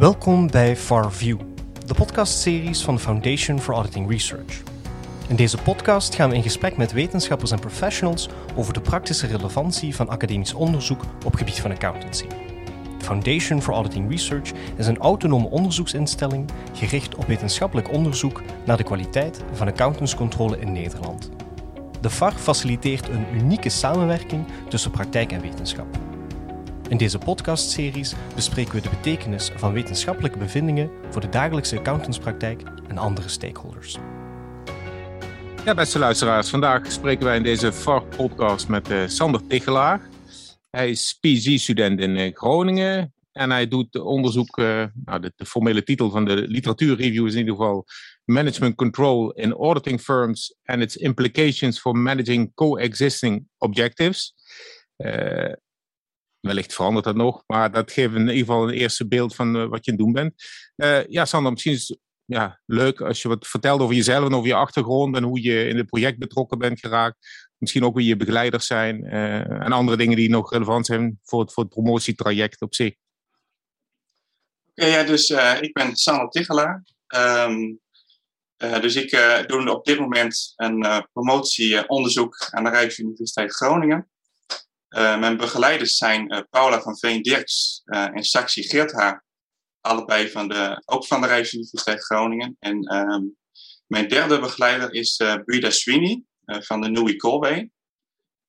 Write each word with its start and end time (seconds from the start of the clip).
Welkom 0.00 0.50
bij 0.50 0.76
FarView, 0.76 1.38
de 1.86 1.94
podcastseries 1.94 2.82
van 2.82 2.94
de 2.94 3.00
Foundation 3.00 3.60
for 3.60 3.74
Auditing 3.74 4.10
Research. 4.10 4.62
In 5.28 5.36
deze 5.36 5.58
podcast 5.58 6.14
gaan 6.14 6.30
we 6.30 6.36
in 6.36 6.42
gesprek 6.42 6.76
met 6.76 6.92
wetenschappers 6.92 7.50
en 7.50 7.58
professionals 7.58 8.28
over 8.56 8.72
de 8.72 8.80
praktische 8.80 9.26
relevantie 9.26 9.94
van 9.94 10.08
academisch 10.08 10.54
onderzoek 10.54 11.02
op 11.24 11.34
gebied 11.34 11.60
van 11.60 11.70
accountancy. 11.70 12.26
De 12.98 13.04
Foundation 13.04 13.62
for 13.62 13.74
Auditing 13.74 14.10
Research 14.10 14.50
is 14.76 14.86
een 14.86 14.98
autonome 14.98 15.48
onderzoeksinstelling 15.48 16.50
gericht 16.72 17.14
op 17.14 17.26
wetenschappelijk 17.26 17.92
onderzoek 17.92 18.42
naar 18.64 18.76
de 18.76 18.84
kwaliteit 18.84 19.44
van 19.52 19.66
accountantscontrole 19.66 20.58
in 20.58 20.72
Nederland. 20.72 21.30
De 22.00 22.10
FAR 22.10 22.32
faciliteert 22.32 23.08
een 23.08 23.26
unieke 23.34 23.68
samenwerking 23.68 24.44
tussen 24.68 24.90
praktijk 24.90 25.32
en 25.32 25.40
wetenschap. 25.40 26.09
In 26.90 26.96
deze 26.96 27.18
podcastseries 27.18 28.14
bespreken 28.34 28.74
we 28.74 28.80
de 28.80 28.88
betekenis 28.88 29.50
van 29.56 29.72
wetenschappelijke 29.72 30.38
bevindingen 30.38 30.90
voor 31.10 31.20
de 31.20 31.28
dagelijkse 31.28 31.78
accountantspraktijk 31.78 32.62
en 32.88 32.98
andere 32.98 33.28
stakeholders. 33.28 33.98
Ja, 35.64 35.74
beste 35.74 35.98
luisteraars, 35.98 36.48
vandaag 36.48 36.92
spreken 36.92 37.24
wij 37.24 37.36
in 37.36 37.42
deze 37.42 37.72
VAR-podcast 37.72 38.68
met 38.68 38.90
uh, 38.90 39.06
Sander 39.06 39.46
Tichelaar. 39.46 40.08
Hij 40.70 40.90
is 40.90 41.18
PhD-student 41.20 42.00
in 42.00 42.16
uh, 42.16 42.36
Groningen 42.36 43.14
en 43.32 43.50
hij 43.50 43.68
doet 43.68 43.96
onderzoek, 43.96 44.58
uh, 44.58 44.84
nou, 45.04 45.20
de, 45.20 45.32
de, 45.36 45.46
formele 45.46 45.82
titel 45.82 46.10
van 46.10 46.24
de 46.24 46.34
literatuurreview 46.34 47.26
is 47.26 47.32
in 47.32 47.38
ieder 47.38 47.54
geval 47.54 47.86
Management 48.24 48.74
Control 48.74 49.32
in 49.32 49.52
Auditing 49.52 50.00
Firms 50.00 50.56
and 50.64 50.82
its 50.82 50.96
Implications 50.96 51.80
for 51.80 51.96
Managing 51.96 52.54
Coexisting 52.54 53.46
Objectives. 53.58 54.34
Wellicht 56.40 56.74
verandert 56.74 57.04
dat 57.04 57.16
nog, 57.16 57.42
maar 57.46 57.72
dat 57.72 57.92
geeft 57.92 58.14
in 58.14 58.20
ieder 58.20 58.36
geval 58.36 58.68
een 58.68 58.74
eerste 58.74 59.08
beeld 59.08 59.34
van 59.34 59.56
uh, 59.56 59.66
wat 59.66 59.84
je 59.84 59.90
aan 59.90 59.96
het 59.96 60.04
doen 60.06 60.12
bent. 60.12 60.34
Uh, 60.76 61.06
ja, 61.06 61.24
Sander, 61.24 61.52
misschien 61.52 61.72
is 61.72 61.98
ja, 62.24 62.60
leuk 62.66 63.00
als 63.00 63.22
je 63.22 63.28
wat 63.28 63.46
vertelt 63.46 63.80
over 63.80 63.94
jezelf 63.94 64.26
en 64.26 64.34
over 64.34 64.48
je 64.48 64.54
achtergrond 64.54 65.16
en 65.16 65.22
hoe 65.22 65.42
je 65.42 65.66
in 65.66 65.76
het 65.76 65.86
project 65.86 66.18
betrokken 66.18 66.58
bent 66.58 66.80
geraakt. 66.80 67.16
Misschien 67.58 67.84
ook 67.84 67.96
wie 67.96 68.06
je 68.06 68.16
begeleiders 68.16 68.66
zijn 68.66 69.04
uh, 69.04 69.50
en 69.50 69.72
andere 69.72 69.96
dingen 69.96 70.16
die 70.16 70.30
nog 70.30 70.52
relevant 70.52 70.86
zijn 70.86 71.18
voor 71.22 71.40
het, 71.40 71.52
voor 71.52 71.62
het 71.62 71.72
promotietraject 71.72 72.60
op 72.60 72.74
zich. 72.74 72.94
Oké, 74.70 74.86
ja, 74.86 75.02
dus 75.02 75.30
ik 75.60 75.72
ben 75.72 75.96
Sander 75.96 76.28
Tichelaar. 76.28 76.84
Um, 77.16 77.80
dus 78.56 78.96
ik 78.96 79.10
doe 79.46 79.70
op 79.70 79.84
dit 79.84 79.98
moment 79.98 80.52
een 80.56 81.06
promotieonderzoek 81.12 82.48
aan 82.50 82.64
de 82.64 82.70
Rijksuniversiteit 82.70 83.54
Groningen. 83.54 84.08
Uh, 84.96 85.18
mijn 85.18 85.36
begeleiders 85.36 85.96
zijn 85.96 86.34
uh, 86.34 86.40
Paula 86.50 86.80
van 86.80 86.98
Veen-Dirks 86.98 87.82
uh, 87.84 88.16
en 88.16 88.24
Saxi 88.24 88.62
Geerthaar. 88.62 89.24
Allebei 89.80 90.30
van 90.30 90.48
de, 90.48 90.82
ook 90.84 91.06
van 91.06 91.20
de 91.20 91.26
Rijksuniversiteit 91.26 92.04
Groningen. 92.04 92.56
En 92.58 92.94
um, 92.94 93.36
mijn 93.86 94.08
derde 94.08 94.40
begeleider 94.40 94.92
is 94.92 95.22
Brida 95.44 95.70
Sweeney 95.70 96.22
van 96.44 96.80
de 96.80 96.88
Nui 96.88 97.16
Colway. 97.16 97.70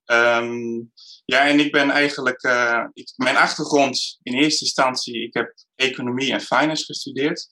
Um, 0.05 0.91
ja, 1.25 1.47
en 1.47 1.59
ik 1.59 1.71
ben 1.71 1.89
eigenlijk... 1.89 2.41
Ik, 2.93 3.13
mijn 3.15 3.37
achtergrond 3.37 4.19
in 4.21 4.33
eerste 4.33 4.65
instantie... 4.65 5.23
Ik 5.23 5.33
heb 5.33 5.53
economie 5.75 6.31
en 6.31 6.41
finance 6.41 6.85
gestudeerd. 6.85 7.49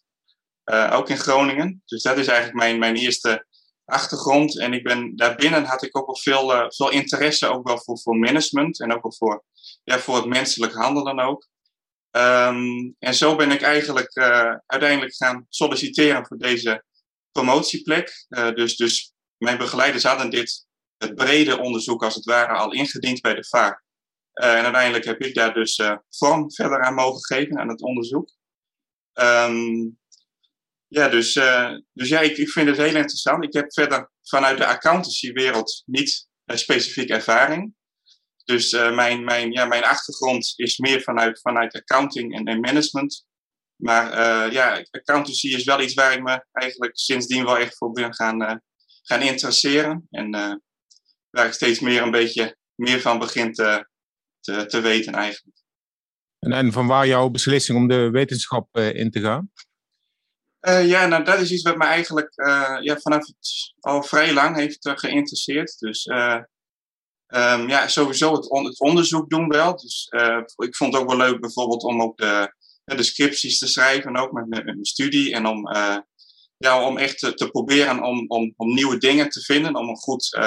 ook 0.92 1.10
in 1.10 1.18
Groningen. 1.18 1.82
Dus 1.86 2.02
dat 2.02 2.18
is 2.18 2.28
eigenlijk 2.28 2.58
mijn, 2.58 2.80
mijn 2.80 2.96
eerste 2.96 3.46
achtergrond. 3.90 4.60
En 4.60 4.74
ik 4.74 4.84
ben, 4.84 5.16
daarbinnen 5.16 5.66
had 5.66 5.84
ik 5.84 5.98
ook 5.98 6.06
wel 6.06 6.18
veel, 6.18 6.54
uh, 6.56 6.66
veel 6.68 6.90
interesse 6.90 7.48
ook 7.48 7.68
wel 7.68 7.78
voor, 7.78 8.00
voor 8.00 8.18
management 8.18 8.80
en 8.80 8.94
ook 8.94 9.02
wel 9.02 9.14
voor, 9.14 9.44
ja, 9.84 10.00
voor 10.00 10.16
het 10.16 10.26
menselijk 10.26 10.74
handelen 10.74 11.20
ook. 11.20 11.48
Um, 12.12 12.96
en 13.00 13.14
zo 13.14 13.36
ben 13.36 13.52
ik 13.52 13.62
eigenlijk 13.62 14.16
uh, 14.16 14.56
uiteindelijk 14.66 15.16
gaan 15.16 15.46
solliciteren 15.50 16.26
voor 16.26 16.38
deze 16.38 16.84
promotieplek. 17.32 18.26
Uh, 18.30 18.52
dus, 18.52 18.76
dus 18.76 19.14
mijn 19.38 19.58
begeleiders 19.58 20.04
hadden 20.04 20.30
dit, 20.30 20.68
het 20.98 21.16
brede 21.16 21.60
onderzoek 21.60 22.04
als 22.04 22.16
het 22.16 22.26
ware, 22.26 22.54
al 22.54 22.72
ingediend 22.72 23.22
bij 23.22 23.36
de 23.36 23.46
VAR. 23.46 23.84
en 24.34 24.64
uiteindelijk 24.64 25.06
heb 25.06 25.22
ik 25.22 25.36
daar 25.36 25.54
dus 25.54 25.82
vorm 26.10 26.52
verder 26.52 26.84
aan 26.84 26.94
mogen 26.94 27.26
geven 27.26 27.60
aan 27.60 27.70
het 27.70 27.82
onderzoek. 27.82 28.30
Um, 29.14 29.99
ja, 30.90 31.10
dus, 31.10 31.36
uh, 31.36 31.72
dus 31.94 32.10
ja, 32.10 32.20
ik, 32.20 32.38
ik 32.38 32.50
vind 32.50 32.68
het 32.68 32.78
heel 32.78 32.96
interessant. 32.96 33.44
Ik 33.44 33.54
heb 33.54 33.74
verder 33.74 34.12
vanuit 34.22 34.58
de 34.58 34.66
accountancywereld 34.66 35.84
niet 35.86 36.28
uh, 36.46 36.58
specifiek 36.58 37.10
ervaring. 37.10 37.74
Dus 38.44 38.72
uh, 38.72 38.96
mijn, 38.96 39.24
mijn, 39.24 39.52
ja, 39.52 39.66
mijn 39.66 39.84
achtergrond 39.84 40.54
is 40.56 40.78
meer 40.78 41.02
vanuit, 41.02 41.42
vanuit 41.42 41.76
accounting 41.76 42.36
en, 42.36 42.46
en 42.46 42.60
management. 42.60 43.28
Maar 43.76 44.12
ja, 44.52 44.86
accountancy 44.92 45.48
is 45.48 45.64
wel 45.64 45.82
iets 45.82 45.94
waar 45.94 46.14
ik 46.14 46.24
me 46.24 46.46
eigenlijk 46.52 46.98
sindsdien 46.98 47.46
wel 47.46 47.58
echt 47.58 47.78
voor 47.78 47.92
ben 47.92 48.14
gaan, 48.14 48.62
gaan 49.02 49.22
interesseren. 49.22 50.08
En 50.10 50.32
waar 51.30 51.46
ik 51.46 51.54
steeds 51.54 51.80
meer 51.80 52.02
een 52.02 52.12
beetje 52.12 52.58
meer 52.76 53.02
van 53.02 53.20
begin 53.20 53.54
te, 53.54 53.90
te, 54.40 54.66
te 54.66 54.82
weten 54.82 55.14
eigenlijk. 55.14 55.58
En, 56.40 56.52
en 56.52 56.72
van 56.72 56.88
waar 56.88 57.08
jouw 57.08 57.30
beslissing 57.30 57.78
om 57.78 57.88
de 57.88 58.10
wetenschap 58.10 58.78
in 58.78 59.12
te 59.12 59.22
gaan? 59.22 59.52
Uh, 60.62 60.88
ja, 60.88 61.06
nou 61.06 61.24
dat 61.24 61.40
is 61.40 61.52
iets 61.52 61.62
wat 61.62 61.78
me 61.78 61.86
eigenlijk 61.86 62.32
uh, 62.36 62.78
ja, 62.82 62.98
vanaf 62.98 63.26
al 63.80 64.04
vrij 64.04 64.34
lang 64.34 64.56
heeft 64.56 64.86
uh, 64.86 64.94
geïnteresseerd. 64.96 65.80
Dus 65.80 66.06
um, 67.28 67.68
ja, 67.70 67.88
sowieso 67.88 68.34
het, 68.34 68.50
het, 68.50 68.80
onderzoek 68.80 69.30
doen 69.30 69.48
wel. 69.48 69.76
Dus 69.76 70.08
ik 70.56 70.76
vond 70.76 70.94
het 70.94 71.02
ook 71.02 71.10
wel 71.10 71.18
leuk 71.18 71.40
bijvoorbeeld 71.40 71.84
om 71.84 72.02
ook 72.02 72.18
de, 72.18 72.54
de 72.84 73.04
scripties 73.04 73.60
te 73.60 73.68
schrijven, 73.68 74.18
ook 74.18 74.32
met, 74.32 74.48
mijn 74.48 74.86
studie. 74.86 75.34
En 75.34 75.46
om, 75.46 75.72
ja, 76.58 76.88
om 76.88 76.98
echt 76.98 77.20
te, 77.20 77.50
proberen 77.52 78.04
om, 78.04 78.26
om, 78.28 78.54
om 78.58 78.74
nieuwe 78.74 78.98
dingen 78.98 79.30
te 79.30 79.42
vinden, 79.42 79.76
om 79.76 79.90
een 79.90 79.98
goed, 79.98 80.40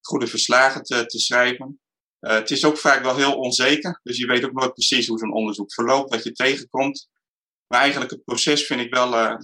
goede 0.00 0.26
verslagen 0.26 0.82
te, 0.82 1.06
te 1.06 1.18
schrijven. 1.18 1.80
het 2.18 2.50
is 2.50 2.64
ook 2.64 2.78
vaak 2.78 3.02
wel 3.02 3.16
heel 3.16 3.38
onzeker, 3.38 4.00
dus 4.02 4.16
je 4.16 4.26
weet 4.26 4.44
ook 4.44 4.52
nooit 4.52 4.72
precies 4.72 5.06
hoe 5.06 5.18
zo'n 5.18 5.34
onderzoek 5.34 5.72
verloopt, 5.72 6.10
wat 6.10 6.24
je 6.24 6.32
tegenkomt. 6.32 7.08
Maar 7.66 7.80
eigenlijk 7.80 8.10
het 8.10 8.24
proces 8.24 8.66
vind 8.66 8.80
ik 8.80 8.94
wel, 8.94 9.38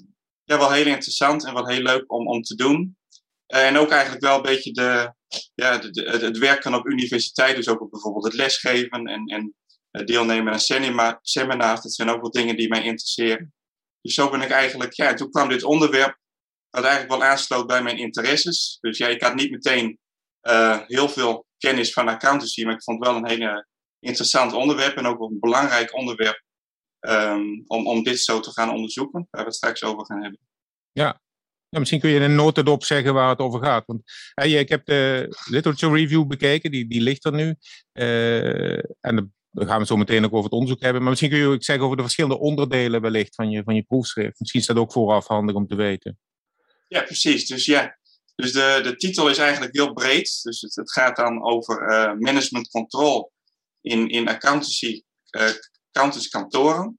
ja, 0.51 0.59
wel 0.59 0.73
heel 0.73 0.87
interessant 0.87 1.45
en 1.45 1.55
wel 1.55 1.69
heel 1.69 1.83
leuk 1.83 2.13
om, 2.13 2.29
om 2.29 2.43
te 2.43 2.55
doen. 2.55 2.97
Uh, 3.55 3.67
en 3.67 3.77
ook 3.77 3.91
eigenlijk 3.91 4.23
wel 4.23 4.37
een 4.37 4.43
beetje 4.43 4.73
de, 4.73 5.15
ja, 5.55 5.79
de, 5.79 6.19
het 6.21 6.39
werken 6.39 6.75
op 6.75 6.87
universiteit, 6.87 7.57
dus 7.57 7.69
ook 7.69 7.91
bijvoorbeeld 7.91 8.25
het 8.25 8.35
lesgeven 8.35 9.05
en, 9.05 9.27
en 9.27 9.55
deelnemen 10.05 10.53
aan 10.53 11.19
seminars. 11.21 11.81
Dat 11.81 11.93
zijn 11.93 12.09
ook 12.09 12.21
wel 12.21 12.31
dingen 12.31 12.57
die 12.57 12.69
mij 12.69 12.83
interesseren. 12.83 13.55
Dus 14.01 14.15
zo 14.15 14.31
ben 14.31 14.41
ik 14.41 14.51
eigenlijk, 14.51 14.93
ja, 14.93 15.15
toen 15.15 15.31
kwam 15.31 15.49
dit 15.49 15.63
onderwerp 15.63 16.19
wat 16.71 16.85
eigenlijk 16.85 17.21
wel 17.21 17.31
aansloot 17.31 17.67
bij 17.67 17.83
mijn 17.83 17.99
interesses. 17.99 18.79
Dus 18.81 18.99
ja, 18.99 19.09
ik 19.09 19.23
had 19.23 19.35
niet 19.35 19.51
meteen 19.51 19.99
heel 20.87 21.09
veel 21.09 21.47
kennis 21.59 21.93
van 21.93 22.09
accountancy, 22.09 22.65
maar 22.65 22.75
ik 22.75 22.83
vond 22.83 22.99
het 22.99 23.09
wel 23.09 23.17
een 23.17 23.29
hele 23.29 23.67
interessant 23.99 24.53
onderwerp 24.53 24.97
en 24.97 25.07
ook 25.07 25.21
een 25.21 25.39
belangrijk 25.41 25.95
onderwerp 25.95 26.43
um, 27.01 27.65
om, 27.67 27.87
om 27.87 28.03
dit 28.03 28.21
zo 28.21 28.41
te 28.41 28.53
gaan 28.53 28.71
onderzoeken, 28.71 29.27
waar 29.31 29.41
we 29.41 29.47
het 29.47 29.57
straks 29.57 29.83
over 29.83 30.07
gaan 30.07 30.23
hebben. 30.23 30.41
Ja, 30.93 31.21
ja, 31.69 31.79
misschien 31.79 32.01
kun 32.01 32.11
je 32.11 32.21
een 32.21 32.35
notendop 32.35 32.85
zeggen 32.85 33.15
waar 33.15 33.29
het 33.29 33.39
over 33.39 33.65
gaat. 33.65 33.87
Want 33.87 34.03
hey, 34.35 34.51
ik 34.51 34.69
heb 34.69 34.85
de 34.85 35.37
literature 35.45 35.97
review 35.97 36.27
bekeken, 36.27 36.71
die, 36.71 36.89
die 36.89 37.01
ligt 37.01 37.25
er 37.25 37.33
nu. 37.33 37.55
Uh, 37.93 38.79
en 39.01 39.35
daar 39.51 39.67
gaan 39.67 39.81
we 39.81 39.87
zo 39.87 39.97
meteen 39.97 40.25
ook 40.25 40.33
over 40.33 40.45
het 40.45 40.53
onderzoek 40.53 40.81
hebben. 40.81 41.01
Maar 41.01 41.11
misschien 41.11 41.31
kun 41.31 41.39
je 41.39 41.47
ook 41.47 41.65
zeggen 41.65 41.85
over 41.85 41.97
de 41.97 42.03
verschillende 42.03 42.39
onderdelen 42.39 43.01
wellicht 43.01 43.35
van 43.35 43.51
je, 43.51 43.63
van 43.63 43.75
je 43.75 43.83
proefschrift. 43.83 44.41
Misschien 44.41 44.61
is 44.61 44.67
dat 44.67 44.77
ook 44.77 44.93
vooraf 44.93 45.27
handig 45.27 45.55
om 45.55 45.67
te 45.67 45.75
weten. 45.75 46.19
Ja, 46.89 47.03
precies. 47.03 47.47
Dus 47.47 47.65
ja, 47.67 47.99
dus 48.35 48.53
de, 48.53 48.81
de 48.83 48.97
titel 48.97 49.29
is 49.29 49.39
eigenlijk 49.39 49.75
heel 49.75 49.93
breed. 49.93 50.41
Dus 50.43 50.61
het, 50.61 50.75
het 50.75 50.93
gaat 50.93 51.17
dan 51.17 51.43
over 51.43 51.91
uh, 51.91 52.13
management 52.19 52.69
control 52.69 53.33
in, 53.81 54.09
in 54.09 54.29
accountancy 54.29 55.03
uh, 55.31 55.49
accountantskantoren. 55.93 56.99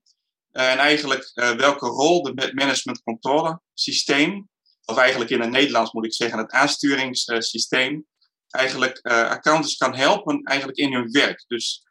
Uh, 0.52 0.72
en 0.72 0.78
eigenlijk 0.78 1.32
uh, 1.34 1.52
welke 1.52 1.86
rol 1.86 2.24
de 2.24 2.52
management 2.54 3.04
controle 3.04 3.62
systeem, 3.74 4.50
of 4.86 4.98
eigenlijk 4.98 5.32
in 5.32 5.42
het 5.42 5.50
Nederlands 5.50 5.92
moet 5.92 6.06
ik 6.06 6.14
zeggen 6.14 6.40
het 6.40 6.52
aansturingssysteem, 6.52 8.06
eigenlijk 8.50 9.00
uh, 9.02 9.30
accountants 9.30 9.78
kan 9.78 9.96
helpen 9.96 10.44
eigenlijk 10.44 10.78
in 10.78 10.94
hun 10.94 11.12
werk. 11.12 11.44
Dus 11.48 11.84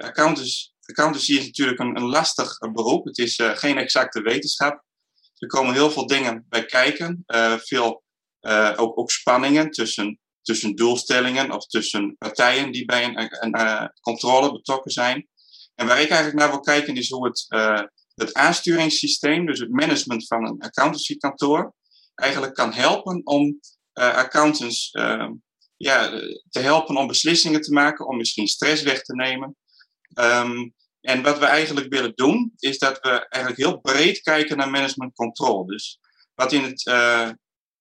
accountants, 0.00 0.74
accountancy 0.80 1.32
is 1.32 1.46
natuurlijk 1.46 1.78
een, 1.78 1.96
een 1.96 2.08
lastig 2.08 2.58
beroep. 2.58 3.04
Het 3.04 3.18
is 3.18 3.40
geen 3.42 3.78
exacte 3.78 4.20
wetenschap. 4.20 4.84
Er 5.38 5.48
komen 5.48 5.74
heel 5.74 5.90
veel 5.90 6.06
dingen 6.06 6.46
bij 6.48 6.64
kijken. 6.64 7.24
veel 7.58 8.02
ook, 8.76 8.98
ook 8.98 9.10
spanningen 9.10 9.70
tussen, 9.70 10.20
tussen 10.42 10.74
doelstellingen 10.74 11.52
of 11.52 11.66
tussen 11.66 12.16
partijen 12.18 12.72
die 12.72 12.84
bij 12.84 13.04
een, 13.04 13.54
een 13.54 13.92
controle 14.00 14.52
betrokken 14.52 14.90
zijn. 14.90 15.28
En 15.78 15.86
waar 15.86 16.00
ik 16.00 16.08
eigenlijk 16.08 16.38
naar 16.38 16.50
wil 16.50 16.60
kijken 16.60 16.96
is 16.96 17.10
hoe 17.10 17.26
het, 17.26 17.46
uh, 17.48 17.82
het 18.14 18.34
aansturingssysteem, 18.34 19.46
dus 19.46 19.58
het 19.58 19.70
management 19.70 20.26
van 20.26 20.46
een 20.46 20.60
accountancykantoor, 20.60 21.74
eigenlijk 22.14 22.54
kan 22.54 22.72
helpen 22.72 23.20
om 23.26 23.60
uh, 23.94 24.14
accountants 24.14 24.92
uh, 24.92 25.30
ja, 25.76 26.10
te 26.50 26.58
helpen 26.58 26.96
om 26.96 27.06
beslissingen 27.06 27.60
te 27.60 27.72
maken, 27.72 28.06
om 28.06 28.16
misschien 28.16 28.46
stress 28.46 28.82
weg 28.82 29.02
te 29.02 29.14
nemen. 29.14 29.56
Um, 30.14 30.76
En 31.00 31.22
wat 31.22 31.38
we 31.38 31.44
eigenlijk 31.44 31.92
willen 31.92 32.12
doen, 32.14 32.52
is 32.56 32.78
dat 32.78 33.00
we 33.00 33.28
eigenlijk 33.28 33.56
heel 33.56 33.80
breed 33.80 34.20
kijken 34.20 34.56
naar 34.56 34.70
management 34.70 35.14
control. 35.14 35.66
Dus 35.66 35.98
wat 36.34 36.52
in 36.52 36.62
het, 36.62 36.82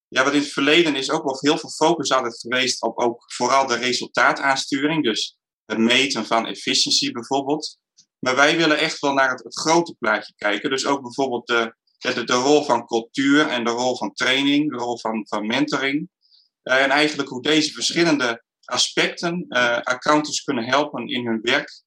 ja, 0.07 0.23
wat 0.23 0.33
in 0.33 0.39
het 0.39 0.51
verleden 0.51 0.95
is 0.95 1.09
ook 1.09 1.23
wel 1.23 1.37
heel 1.39 1.57
veel 1.57 1.69
focus 1.69 2.11
altijd 2.11 2.39
geweest 2.39 2.81
op 2.81 2.97
ook 2.97 3.23
vooral 3.33 3.67
de 3.67 3.75
resultaataansturing. 3.75 5.03
Dus 5.03 5.37
het 5.65 5.77
meten 5.77 6.25
van 6.25 6.45
efficiëntie 6.45 7.11
bijvoorbeeld. 7.11 7.77
Maar 8.19 8.35
wij 8.35 8.57
willen 8.57 8.77
echt 8.77 8.99
wel 8.99 9.13
naar 9.13 9.29
het, 9.29 9.43
grote 9.47 9.95
plaatje 9.99 10.33
kijken. 10.35 10.69
Dus 10.69 10.85
ook 10.85 11.01
bijvoorbeeld 11.01 11.47
de, 11.47 11.75
de, 11.97 12.23
de, 12.23 12.33
rol 12.33 12.63
van 12.63 12.85
cultuur 12.85 13.47
en 13.47 13.63
de 13.63 13.71
rol 13.71 13.97
van 13.97 14.13
training, 14.13 14.71
de 14.71 14.77
rol 14.77 14.99
van, 14.99 15.25
van 15.27 15.47
mentoring. 15.47 16.09
Uh, 16.63 16.83
en 16.83 16.89
eigenlijk 16.89 17.29
hoe 17.29 17.41
deze 17.41 17.71
verschillende 17.71 18.43
aspecten 18.63 19.45
uh, 19.49 19.77
accountants 19.77 20.43
kunnen 20.43 20.65
helpen 20.65 21.07
in 21.07 21.25
hun 21.25 21.39
werk. 21.41 21.85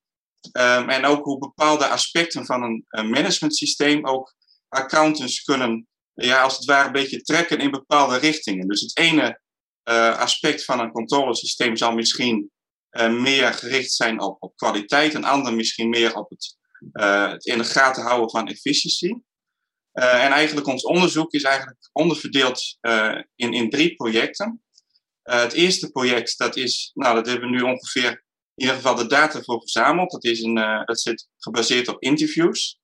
Um, 0.59 0.89
en 0.89 1.05
ook 1.05 1.25
hoe 1.25 1.39
bepaalde 1.39 1.87
aspecten 1.87 2.47
van 2.47 2.63
een, 2.63 2.85
een 2.89 3.11
managementsysteem 3.11 4.07
ook 4.07 4.35
accountants 4.69 5.43
kunnen, 5.43 5.87
ja, 6.15 6.43
als 6.43 6.57
het 6.57 6.65
ware, 6.65 6.87
een 6.87 6.93
beetje 6.93 7.23
trekken 7.23 7.59
in 7.59 7.71
bepaalde 7.71 8.17
richtingen. 8.17 8.69
Dus 8.69 8.81
het 8.81 8.97
ene 8.97 9.41
uh, 9.91 10.19
aspect 10.19 10.65
van 10.65 10.81
een 10.81 10.93
controlesysteem 10.93 11.77
zal 11.77 11.93
misschien 11.93 12.51
meer 12.91 13.55
gericht 13.55 13.93
zijn 13.93 14.21
op, 14.21 14.37
op 14.43 14.57
kwaliteit, 14.57 15.15
een 15.15 15.25
ander 15.25 15.55
misschien 15.55 15.89
meer 15.89 16.15
op 16.15 16.31
het, 16.31 16.57
het 16.93 17.45
in 17.47 17.59
de 17.59 17.65
gaten 17.65 18.03
houden 18.03 18.31
van 18.31 18.49
efficiëntie. 18.49 19.25
en 19.93 20.33
eigenlijk 20.33 20.67
ons 20.67 20.83
onderzoek 20.83 21.33
is 21.33 21.43
eigenlijk 21.43 21.79
onderverdeeld 21.93 22.79
in, 23.35 23.53
in 23.53 23.71
drie 23.71 23.95
projecten. 23.95 24.63
Het 25.23 25.53
eerste 25.53 25.91
project, 25.91 26.39
dat 26.39 26.57
is, 26.57 26.91
nou, 26.95 27.15
dat 27.15 27.27
hebben 27.27 27.51
we 27.51 27.57
nu 27.57 27.63
ongeveer 27.63 28.11
in 28.55 28.67
ieder 28.67 28.75
geval 28.75 28.95
de 28.95 29.07
data 29.07 29.43
voor 29.43 29.61
verzameld. 29.61 30.11
Dat, 30.11 30.25
is 30.25 30.43
een, 30.43 30.85
dat 30.85 31.01
zit 31.01 31.29
gebaseerd 31.37 31.89
op 31.89 32.03
interviews. 32.03 32.81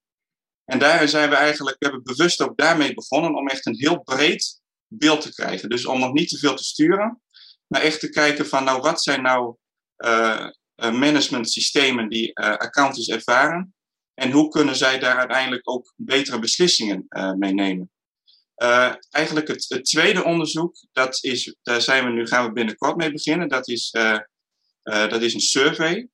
En 0.64 0.79
daar 0.79 1.09
zijn 1.09 1.31
we 1.31 1.37
eigenlijk, 1.37 1.76
we 1.79 1.87
hebben 1.87 2.05
bewust 2.05 2.41
ook 2.41 2.56
daarmee 2.56 2.94
begonnen 2.94 3.35
om 3.35 3.49
echt 3.49 3.67
een 3.67 3.76
heel 3.76 4.02
breed 4.02 4.61
beeld 4.87 5.20
te 5.20 5.35
krijgen. 5.35 5.69
Dus 5.69 5.87
om 5.87 5.99
nog 5.99 6.12
niet 6.12 6.29
te 6.29 6.38
veel 6.38 6.55
te 6.55 6.64
sturen, 6.64 7.23
maar 7.67 7.81
echt 7.81 8.00
te 8.00 8.09
kijken 8.09 8.47
van, 8.47 8.64
nou, 8.64 8.81
wat 8.81 9.02
zijn 9.02 9.23
nou 9.23 9.56
uh, 9.97 10.49
managementsystemen 10.77 12.09
die 12.09 12.37
accountants 12.37 13.09
ervaren? 13.09 13.75
En 14.15 14.31
hoe 14.31 14.49
kunnen 14.49 14.77
zij 14.77 14.99
daar 14.99 15.17
uiteindelijk 15.17 15.71
ook 15.71 15.93
betere 15.97 16.39
beslissingen 16.39 17.07
mee 17.39 17.53
nemen? 17.53 17.91
Uh, 18.57 18.95
eigenlijk 19.11 19.49
het, 19.49 19.85
tweede 19.85 20.25
onderzoek, 20.25 20.77
dat 20.93 21.19
is, 21.25 21.57
daar 21.63 21.81
zijn 21.81 22.05
we 22.05 22.11
nu, 22.11 22.27
gaan 22.27 22.47
we 22.47 22.53
binnenkort 22.53 22.97
mee 22.97 23.13
beginnen. 23.13 23.49
Dat 23.49 23.69
is, 23.69 23.95
uh, 23.99 24.19
dat 24.83 25.23
is 25.23 25.35
een 25.35 25.41
survey. 25.41 26.09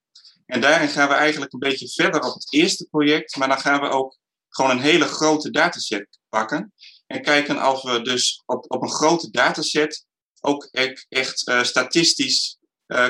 En 0.46 0.60
daarin 0.60 0.88
gaan 0.88 1.08
we 1.08 1.14
eigenlijk 1.14 1.52
een 1.52 1.58
beetje 1.58 1.88
verder 1.88 2.20
op 2.20 2.34
het 2.34 2.52
eerste 2.52 2.86
project, 2.90 3.36
maar 3.36 3.48
dan 3.48 3.60
gaan 3.60 3.80
we 3.80 3.88
ook 3.88 4.18
gewoon 4.48 4.70
een 4.70 4.80
hele 4.80 5.04
grote 5.04 5.50
dataset 5.50 6.18
pakken. 6.28 6.72
En 7.06 7.22
kijken 7.22 7.68
of 7.68 7.82
we 7.82 8.02
dus 8.02 8.42
op, 8.46 8.64
op 8.68 8.82
een 8.82 8.90
grote 8.90 9.30
dataset 9.30 10.06
ook 10.40 10.68
echt 11.08 11.52
statistisch 11.62 12.58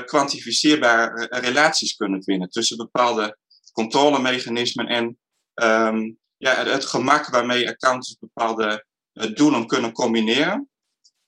kwantificeerbare 0.04 1.26
relaties 1.30 1.96
kunnen 1.96 2.22
vinden 2.22 2.48
tussen 2.48 2.76
bepaalde 2.76 3.38
controlemechanismen 3.72 4.86
en 4.86 5.18
um, 5.54 6.18
ja, 6.36 6.64
het, 6.64 6.84
gemak 6.84 7.26
waarmee 7.26 7.68
accountants 7.68 8.16
bepaalde 8.18 8.86
doelen 9.34 9.66
kunnen 9.66 9.92
combineren. 9.92 10.70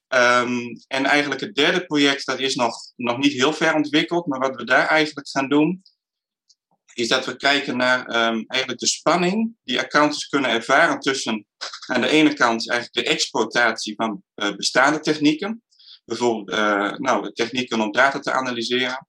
Um, 0.09 0.83
en 0.87 1.05
eigenlijk 1.05 1.41
het 1.41 1.55
derde 1.55 1.87
project, 1.87 2.27
dat 2.27 2.39
is 2.39 2.55
nog, 2.55 2.77
nog 2.97 3.19
niet 3.19 3.33
heel 3.33 3.53
ver 3.53 3.75
ontwikkeld, 3.75 4.27
maar 4.27 4.39
wat 4.39 4.57
we 4.57 4.65
daar 4.65 4.87
eigenlijk 4.87 5.29
gaan 5.29 5.49
doen, 5.49 5.83
is 6.95 7.09
dat 7.09 7.27
we 7.27 7.37
kijken 7.37 7.77
naar 7.77 7.99
um, 8.01 8.45
eigenlijk 8.47 8.81
de 8.81 8.87
spanning 8.87 9.57
die 9.65 9.81
accountants 9.81 10.29
kunnen 10.29 10.51
ervaren 10.51 11.01
tussen 11.01 11.47
aan 11.87 12.01
de 12.01 12.09
ene 12.09 12.35
kant 12.35 12.71
eigenlijk 12.71 13.07
de 13.07 13.13
exploitatie 13.13 13.95
van 13.95 14.23
bestaande 14.57 15.01
technieken, 15.01 15.63
bijvoorbeeld 16.05 16.59
uh, 16.59 16.93
nou, 16.93 17.33
technieken 17.33 17.81
om 17.81 17.93
data 17.93 18.19
te 18.19 18.33
analyseren, 18.33 19.07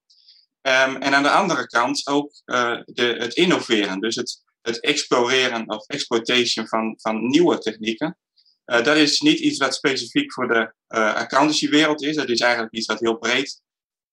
um, 0.62 0.96
en 0.96 1.14
aan 1.14 1.24
de 1.24 1.30
andere 1.30 1.68
kant 1.68 2.08
ook 2.08 2.32
uh, 2.46 2.80
de, 2.86 3.16
het 3.18 3.34
innoveren, 3.34 4.00
dus 4.00 4.16
het, 4.16 4.44
het 4.62 4.80
exploreren 4.80 5.70
of 5.70 5.88
exploitation 5.88 6.68
van, 6.68 6.96
van 7.02 7.28
nieuwe 7.28 7.58
technieken. 7.58 8.18
Uh, 8.66 8.84
dat 8.84 8.98
is 8.98 9.20
niet 9.20 9.40
iets 9.40 9.58
wat 9.58 9.76
specifiek 9.76 10.34
voor 10.34 10.48
de 10.48 10.74
accountancywereld 10.88 12.02
is. 12.04 12.16
Dat 12.16 12.30
is 12.30 12.40
eigenlijk 12.40 12.74
iets 12.74 12.86
wat 12.86 13.00
heel 13.00 13.18
breed 13.18 13.62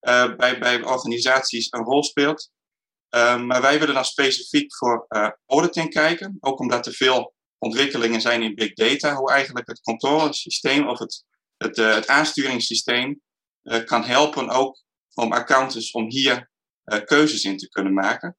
bij, 0.00 0.58
bij 0.58 0.82
organisaties 0.82 1.66
een 1.70 1.84
rol 1.84 2.02
speelt. 2.02 2.50
maar 3.10 3.60
wij 3.60 3.78
willen 3.78 3.94
dan 3.94 4.04
specifiek 4.04 4.76
voor 4.76 5.06
auditing 5.46 5.90
kijken. 5.90 6.36
Ook 6.40 6.60
omdat 6.60 6.86
er 6.86 6.92
veel 6.92 7.34
ontwikkelingen 7.58 8.20
zijn 8.20 8.42
in 8.42 8.54
big 8.54 8.72
data. 8.72 9.14
Hoe 9.14 9.30
eigenlijk 9.30 9.66
het 9.66 9.80
controlesysteem 9.80 10.88
of 10.88 10.98
het, 10.98 11.24
het, 11.62 11.76
het 11.76 12.06
aansturingssysteem 12.06 13.20
kan 13.84 14.04
helpen 14.04 14.48
ook 14.48 14.82
om 15.14 15.32
accountants 15.32 15.90
om 15.90 16.10
hier 16.10 16.50
keuzes 17.04 17.44
in 17.44 17.56
te 17.56 17.68
kunnen 17.68 17.94
maken. 17.94 18.36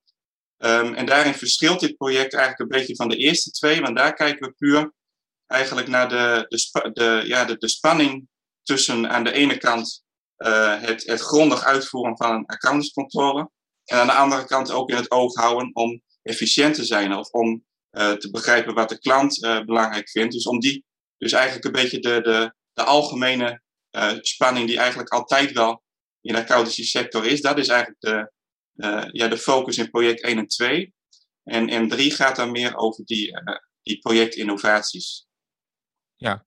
Um, 0.58 0.94
en 0.94 1.06
daarin 1.06 1.34
verschilt 1.34 1.80
dit 1.80 1.98
project 1.98 2.34
eigenlijk 2.34 2.60
een 2.60 2.80
beetje 2.80 2.96
van 2.96 3.10
de 3.10 3.18
eerste 3.18 3.52
twee. 3.52 3.82
Want 3.82 3.98
daar 3.98 4.14
kijken 4.14 4.48
we 4.48 4.54
puur 4.54 4.94
eigenlijk 5.48 5.88
naar 5.88 6.10
de, 6.10 6.46
de, 6.48 6.90
de, 6.94 7.22
ja, 7.26 7.46
de, 7.46 7.58
de 7.58 7.70
spanning 7.70 8.28
tussen 8.62 9.10
aan 9.10 9.24
de 9.24 9.32
ene 9.32 9.58
kant 9.58 10.04
het, 10.38 11.22
grondig 11.22 11.64
uitvoeren 11.64 12.18
van 12.18 12.36
een 12.36 12.46
accountantscontrole. 12.46 13.50
En 13.86 13.98
aan 13.98 14.08
de 14.08 14.14
andere 14.14 14.46
kant 14.46 14.72
ook 14.72 14.90
in 14.90 14.96
het 14.96 15.12
oog 15.12 15.36
houden 15.36 15.70
om 15.74 16.02
efficiënt 16.22 16.76
te 16.76 16.86
zijn 16.86 17.14
of 17.14 17.30
om 17.30 17.66
te 17.92 18.30
begrijpen 18.32 18.74
wat 18.74 18.90
de 18.90 19.00
klant 19.00 19.40
belangrijk 19.66 20.10
vindt. 20.10 20.34
Dus 20.34 20.46
om 20.46 20.60
die, 20.60 20.86
dus 21.18 21.32
eigenlijk 21.32 21.66
een 21.66 21.82
beetje 21.82 22.00
de, 22.00 22.22
de, 22.22 22.54
de 22.74 22.84
algemene 22.84 23.62
spanning 24.22 24.68
die 24.68 24.78
eigenlijk 24.78 25.10
altijd 25.10 25.52
wel 25.52 25.84
in 26.22 26.34
de 26.34 26.40
accountancy 26.40 26.84
sector 26.84 27.26
is, 27.26 27.42
dat 27.42 27.58
is 27.58 27.68
eigenlijk 27.68 28.02
de, 28.02 28.32
ja, 29.12 29.28
de 29.28 29.38
focus 29.38 29.78
in 29.78 29.90
project 29.90 30.22
1 30.22 30.38
en 30.38 30.48
2. 30.48 30.94
En, 31.44 31.70
en 31.70 31.88
3 31.88 32.12
gaat 32.12 32.36
dan 32.36 32.52
meer 32.52 32.76
over 32.76 33.06
die, 33.06 33.32
die 33.82 34.00
projectinnovaties. 34.00 35.28
Ja. 36.16 36.46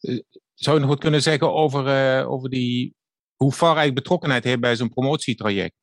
Eh, 0.00 0.20
zou 0.54 0.74
je 0.74 0.80
nog 0.80 0.90
wat 0.90 1.00
kunnen 1.00 1.22
zeggen 1.22 1.52
over, 1.52 2.26
over 2.26 2.50
die, 2.50 2.94
hoe 3.34 3.52
Far 3.52 3.76
eigenlijk 3.76 3.98
betrokkenheid 3.98 4.44
heeft 4.44 4.60
bij 4.60 4.76
zo'n 4.76 4.88
promotietraject? 4.88 5.74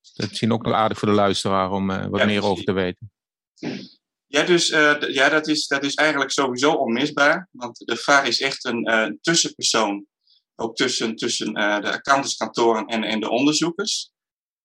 Dat 0.00 0.24
is 0.24 0.28
misschien 0.28 0.52
ook 0.52 0.64
nog 0.64 0.74
aardig 0.74 0.98
voor 0.98 1.08
de 1.08 1.14
luisteraar 1.14 1.70
om 1.70 1.86
wat 1.86 2.20
ja, 2.20 2.26
meer 2.26 2.44
over 2.44 2.64
te 2.64 2.72
weten. 2.72 3.12
Ja, 4.30 4.42
dus 4.42 4.70
uh, 4.70 5.00
ja, 5.00 5.28
dat, 5.28 5.48
is, 5.48 5.66
dat 5.66 5.84
is 5.84 5.94
eigenlijk 5.94 6.30
sowieso 6.30 6.72
onmisbaar. 6.72 7.48
Want 7.50 7.78
de 7.78 7.96
VAR 7.96 8.26
is 8.26 8.40
echt 8.40 8.64
een 8.64 9.18
tussenpersoon. 9.20 10.06
Ook 10.56 10.76
tussen, 10.76 11.16
tussen 11.16 11.52
de 11.54 11.92
accountantskantoren 11.92 12.86
en, 12.86 13.04
en 13.04 13.20
de 13.20 13.30
onderzoekers. 13.30 14.10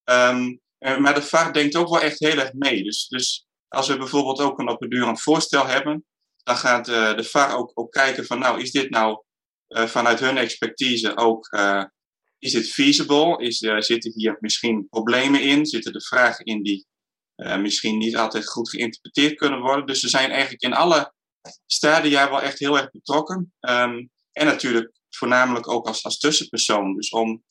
Um, 0.04 0.60
maar 0.78 1.14
de 1.14 1.22
VAR 1.22 1.52
denkt 1.52 1.76
ook 1.76 1.88
wel 1.88 2.00
echt 2.00 2.18
heel 2.18 2.38
erg 2.38 2.52
mee. 2.52 2.82
Dus, 2.82 3.08
dus 3.08 3.46
als 3.68 3.88
we 3.88 3.96
bijvoorbeeld 3.96 4.40
ook 4.40 4.58
een 4.58 4.68
op 4.68 4.82
een 4.82 4.88
duur 4.88 5.06
een 5.06 5.18
voorstel 5.18 5.66
hebben, 5.66 6.04
dan 6.42 6.56
gaat 6.56 6.84
de 6.84 7.24
VAR 7.24 7.56
ook, 7.56 7.70
ook 7.74 7.92
kijken 7.92 8.26
van, 8.26 8.38
nou, 8.38 8.60
is 8.60 8.70
dit 8.70 8.90
nou 8.90 9.22
vanuit 9.68 10.20
hun 10.20 10.36
expertise 10.36 11.16
ook, 11.16 11.58
is 12.38 12.52
dit 12.52 12.70
feasible? 12.70 13.38
Is, 13.38 13.58
zitten 13.78 14.12
hier 14.14 14.36
misschien 14.40 14.88
problemen 14.88 15.42
in? 15.42 15.66
Zitten 15.66 15.92
er 15.92 16.02
vragen 16.02 16.44
in 16.44 16.62
die 16.62 16.86
misschien 17.36 17.98
niet 17.98 18.16
altijd 18.16 18.48
goed 18.48 18.70
geïnterpreteerd 18.70 19.34
kunnen 19.34 19.60
worden? 19.60 19.86
Dus 19.86 20.00
ze 20.00 20.08
zijn 20.08 20.30
eigenlijk 20.30 20.62
in 20.62 20.74
alle 20.74 21.12
stadia 21.66 22.30
wel 22.30 22.42
echt 22.42 22.58
heel 22.58 22.78
erg 22.78 22.90
betrokken. 22.90 23.54
Um, 23.60 24.10
en 24.32 24.46
natuurlijk 24.46 24.92
voornamelijk 25.10 25.68
ook 25.68 25.86
als, 25.86 26.04
als 26.04 26.18
tussenpersoon. 26.18 26.94
Dus 26.94 27.10
om 27.10 27.44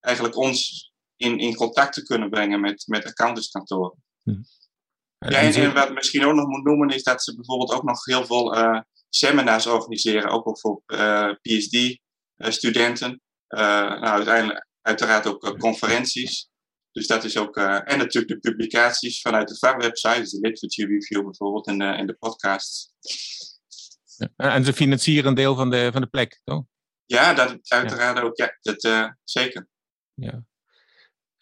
eigenlijk 0.00 0.36
ons 0.36 0.90
in, 1.16 1.38
in 1.38 1.54
contact 1.54 1.92
te 1.92 2.02
kunnen 2.02 2.30
brengen 2.30 2.60
met, 2.60 2.84
met 2.86 3.04
accountantskantoren. 3.04 4.02
Hm. 4.22 4.42
Ja, 5.18 5.38
en, 5.38 5.74
wat 5.74 5.92
misschien 5.92 6.24
ook 6.24 6.34
nog 6.34 6.46
moet 6.46 6.64
noemen 6.64 6.88
is 6.88 7.02
dat 7.02 7.22
ze 7.22 7.34
bijvoorbeeld 7.34 7.72
ook 7.72 7.82
nog 7.82 8.04
heel 8.04 8.26
veel 8.26 8.56
uh, 8.56 8.80
seminars 9.08 9.66
organiseren, 9.66 10.30
ook 10.30 10.58
voor 10.58 10.82
eh, 10.86 11.30
PhD-studenten. 11.42 13.20
Nou, 13.48 14.04
uiteindelijk 14.04 14.66
uiteraard 14.80 15.26
ook 15.26 15.58
conferenties. 15.58 16.48
Dus 16.92 17.06
dat 17.06 17.24
is 17.24 17.36
ook, 17.36 17.56
en 17.56 17.98
natuurlijk 17.98 18.32
de 18.32 18.50
publicaties 18.50 19.20
vanuit 19.20 19.48
de 19.48 19.56
VAR-website, 19.58 20.20
dus 20.20 20.30
de 20.30 20.48
literature 20.48 20.88
review 20.88 21.22
bijvoorbeeld 21.24 21.66
en, 21.66 21.80
en 21.80 22.06
de 22.06 22.14
podcasts. 22.14 22.92
Ja, 24.16 24.54
en 24.54 24.64
ze 24.64 24.72
financieren 24.72 25.28
een 25.28 25.34
deel 25.34 25.54
van 25.54 25.70
de, 25.70 25.88
van 25.92 26.00
de 26.00 26.06
plek, 26.06 26.40
toch? 26.44 26.64
Ja, 27.06 27.34
dat 27.34 27.58
uiteraard 27.62 28.20
ook, 28.20 28.36
ja, 28.36 28.58
dat, 28.60 29.12
zeker. 29.24 29.68
Ja. 30.14 30.44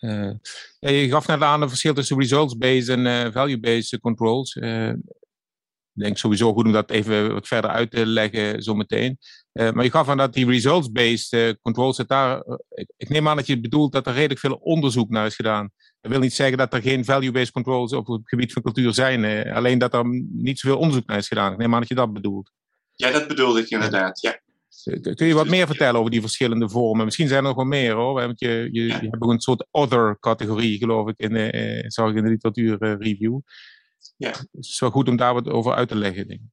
Uh, 0.00 0.32
je 0.78 1.08
gaf 1.08 1.26
net 1.26 1.42
aan 1.42 1.60
het 1.60 1.70
verschil 1.70 1.94
tussen 1.94 2.18
results-based 2.18 2.88
en 2.88 3.06
uh, 3.06 3.32
value-based 3.32 4.00
controls. 4.00 4.54
Uh, 4.54 4.92
ik 5.98 6.04
denk 6.04 6.18
sowieso 6.18 6.52
goed 6.52 6.64
om 6.64 6.72
dat 6.72 6.90
even 6.90 7.32
wat 7.32 7.46
verder 7.46 7.70
uit 7.70 7.90
te 7.90 8.06
leggen 8.06 8.62
zometeen. 8.62 9.18
maar 9.52 9.84
je 9.84 9.90
gaf 9.90 10.08
aan 10.08 10.16
dat 10.16 10.34
die 10.34 10.46
results-based 10.46 11.58
controls, 11.62 11.96
daar, 11.96 12.42
ik, 12.68 12.92
ik, 12.96 13.08
neem 13.08 13.28
aan 13.28 13.36
dat 13.36 13.46
je 13.46 13.60
bedoelt 13.60 13.92
dat 13.92 14.06
er 14.06 14.12
redelijk 14.12 14.40
veel 14.40 14.54
onderzoek 14.54 15.10
naar 15.10 15.26
is 15.26 15.34
gedaan 15.34 15.70
Dat 16.00 16.10
wil 16.10 16.20
niet 16.20 16.32
zeggen 16.32 16.58
dat 16.58 16.74
er 16.74 16.82
geen 16.82 17.04
value-based 17.04 17.52
controls 17.52 17.92
op 17.92 18.06
het 18.06 18.20
gebied 18.24 18.52
van 18.52 18.62
cultuur 18.62 18.94
zijn. 18.94 19.50
alleen 19.52 19.78
dat 19.78 19.94
er 19.94 20.04
niet 20.32 20.58
zoveel 20.58 20.78
onderzoek 20.78 21.06
naar 21.06 21.18
is 21.18 21.28
gedaan. 21.28 21.52
Ik 21.52 21.58
neem 21.58 21.74
aan 21.74 21.80
dat 21.80 21.88
je 21.88 21.94
dat 21.94 22.12
bedoelt. 22.12 22.50
Ja, 22.94 23.10
dat 23.10 23.28
bedoelde 23.28 23.60
ik 23.60 23.68
inderdaad. 23.68 24.20
Ja. 24.20 24.40
Kun 25.14 25.26
je 25.26 25.34
wat 25.34 25.48
meer 25.48 25.66
vertellen 25.66 25.98
over 25.98 26.10
die 26.10 26.20
verschillende 26.20 26.68
vormen? 26.68 27.04
Misschien 27.04 27.28
zijn 27.28 27.40
er 27.40 27.46
nog 27.46 27.56
wel 27.56 27.64
meer 27.64 27.92
hoor. 27.92 28.14
Want 28.14 28.40
je, 28.40 28.68
je, 28.72 28.82
je 28.84 28.92
hebt 28.92 29.22
ook 29.22 29.30
een 29.30 29.40
soort 29.40 29.66
other 29.70 30.16
categorie, 30.20 30.78
geloof 30.78 31.08
ik, 31.08 31.18
in, 31.18 31.34
uh, 31.34 31.84
zag 31.86 32.10
ik 32.10 32.16
in 32.16 32.24
de 32.24 32.30
literatuurreview. 32.30 33.38
Ja. 34.18 34.30
Het 34.30 34.64
is 34.64 34.80
wel 34.80 34.90
goed 34.90 35.08
om 35.08 35.16
daar 35.16 35.34
wat 35.34 35.48
over 35.48 35.74
uit 35.74 35.88
te 35.88 35.96
leggen. 35.96 36.28
Denk 36.28 36.40
ik. 36.40 36.46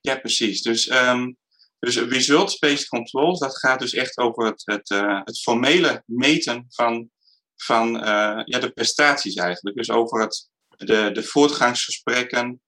Ja, 0.00 0.16
precies. 0.16 0.62
Dus, 0.62 0.90
um, 0.90 1.36
dus 1.78 1.96
result-based 1.96 2.88
controls, 2.88 3.38
dat 3.38 3.58
gaat 3.58 3.78
dus 3.78 3.94
echt 3.94 4.18
over 4.18 4.44
het, 4.44 4.62
het, 4.64 4.90
uh, 4.90 5.20
het 5.24 5.40
formele 5.40 6.02
meten 6.06 6.66
van, 6.68 7.10
van 7.56 7.96
uh, 7.96 8.42
ja, 8.44 8.58
de 8.58 8.70
prestaties 8.74 9.34
eigenlijk. 9.34 9.76
Dus 9.76 9.90
over 9.90 10.20
het, 10.20 10.50
de, 10.68 11.10
de 11.12 11.22
voortgangsgesprekken. 11.22 12.62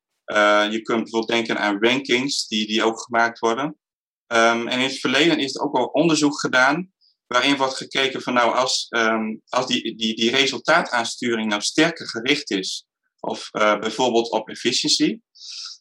je 0.70 0.80
kunt 0.82 1.02
bijvoorbeeld 1.02 1.28
denken 1.28 1.58
aan 1.58 1.78
rankings 1.80 2.46
die, 2.46 2.66
die 2.66 2.84
ook 2.84 3.00
gemaakt 3.00 3.38
worden. 3.38 3.78
Um, 4.26 4.68
en 4.68 4.78
in 4.78 4.88
het 4.88 4.98
verleden 4.98 5.38
is 5.38 5.54
er 5.54 5.62
ook 5.62 5.76
al 5.76 5.86
onderzoek 5.86 6.40
gedaan 6.40 6.92
waarin 7.26 7.56
wordt 7.56 7.76
gekeken 7.76 8.22
van 8.22 8.34
nou 8.34 8.54
als, 8.54 8.86
um, 8.90 9.42
als 9.48 9.66
die, 9.66 9.96
die, 9.96 10.14
die 10.14 10.30
resultaataansturing 10.30 11.48
nou 11.48 11.62
sterker 11.62 12.08
gericht 12.08 12.50
is, 12.50 12.86
of 13.24 13.48
uh, 13.52 13.78
bijvoorbeeld 13.78 14.30
op 14.30 14.48
efficiency, 14.48 15.20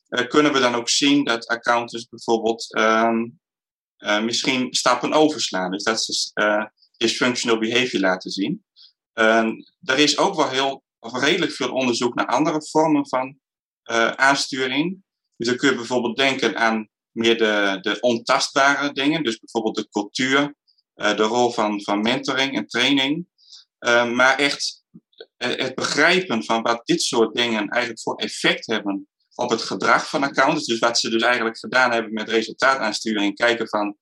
uh, 0.09 0.27
kunnen 0.27 0.53
we 0.53 0.59
dan 0.59 0.75
ook 0.75 0.89
zien 0.89 1.23
dat 1.23 1.47
accountants 1.47 2.07
bijvoorbeeld 2.07 2.75
um, 2.77 3.39
misschien 4.25 4.73
stappen 4.73 5.13
overslaan. 5.13 5.71
Dus 5.71 5.83
dat 5.83 6.03
ze 6.03 6.31
dysfunctional 6.97 7.59
behavior 7.59 8.01
laten 8.01 8.31
zien. 8.31 8.65
er 9.83 10.00
is 10.00 10.17
ook 10.17 10.35
wel 10.35 10.50
heel, 10.50 10.83
of 11.00 11.19
redelijk 11.19 11.51
veel 11.51 11.71
onderzoek 11.71 12.15
naar 12.15 12.25
andere 12.25 12.67
vormen 12.69 13.07
van 13.07 13.39
aansturing. 14.15 15.03
Dus 15.35 15.47
dan 15.47 15.57
kun 15.57 15.69
je 15.69 15.75
bijvoorbeeld 15.75 16.17
denken 16.17 16.57
aan 16.57 16.89
meer 17.12 17.38
de, 17.38 17.77
de 17.81 17.97
ontastbare 18.00 18.91
dingen, 18.91 19.23
dus 19.23 19.39
bijvoorbeeld 19.39 19.75
de 19.75 19.89
cultuur, 19.89 20.55
de 20.93 21.23
rol 21.23 21.51
van, 21.51 21.81
van 21.81 22.01
mentoring 22.01 22.55
en 22.55 22.67
training. 22.67 23.27
Uh, 23.79 24.12
maar 24.12 24.38
echt 24.38 24.82
het 25.37 25.75
begrijpen 25.75 26.43
van 26.43 26.61
wat 26.61 26.81
dit 26.85 27.01
soort 27.01 27.35
dingen 27.35 27.69
eigenlijk 27.69 28.01
voor 28.01 28.15
effect 28.15 28.65
hebben 28.65 29.07
op 29.35 29.49
het 29.49 29.61
gedrag 29.61 30.09
van 30.09 30.23
accountants. 30.23 30.65
Dus 30.65 30.79
wat 30.79 30.99
ze 30.99 31.09
dus 31.09 31.21
eigenlijk 31.21 31.57
gedaan 31.57 31.91
hebben 31.91 32.13
met 32.13 32.29
resultaataansturing, 32.29 33.35
kijken 33.35 33.67
van 33.67 33.97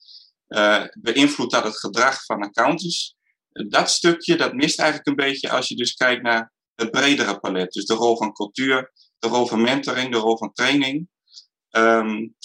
uh, 0.47 0.83
beïnvloedt 0.99 1.51
dat 1.51 1.63
het 1.63 1.79
gedrag 1.79 2.25
van 2.25 2.43
accountants. 2.43 3.15
Dat 3.51 3.89
stukje, 3.89 4.35
dat 4.35 4.53
mist 4.53 4.79
eigenlijk 4.79 5.09
een 5.09 5.25
beetje 5.25 5.49
als 5.49 5.67
je 5.67 5.75
dus 5.75 5.93
kijkt 5.93 6.21
naar 6.21 6.53
het 6.75 6.91
bredere 6.91 7.39
palet. 7.39 7.71
Dus 7.71 7.85
de 7.85 7.93
rol 7.93 8.17
van 8.17 8.33
cultuur, 8.33 8.91
de 9.19 9.27
rol 9.27 9.45
van 9.45 9.61
mentoring, 9.61 10.11
de 10.11 10.17
rol 10.17 10.37
van 10.37 10.53
training. 10.53 11.09
Um, 11.71 12.35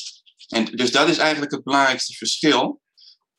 en 0.49 0.65
dus 0.65 0.91
dat 0.91 1.09
is 1.09 1.19
eigenlijk 1.19 1.53
het 1.53 1.65
belangrijkste 1.65 2.13
verschil. 2.13 2.81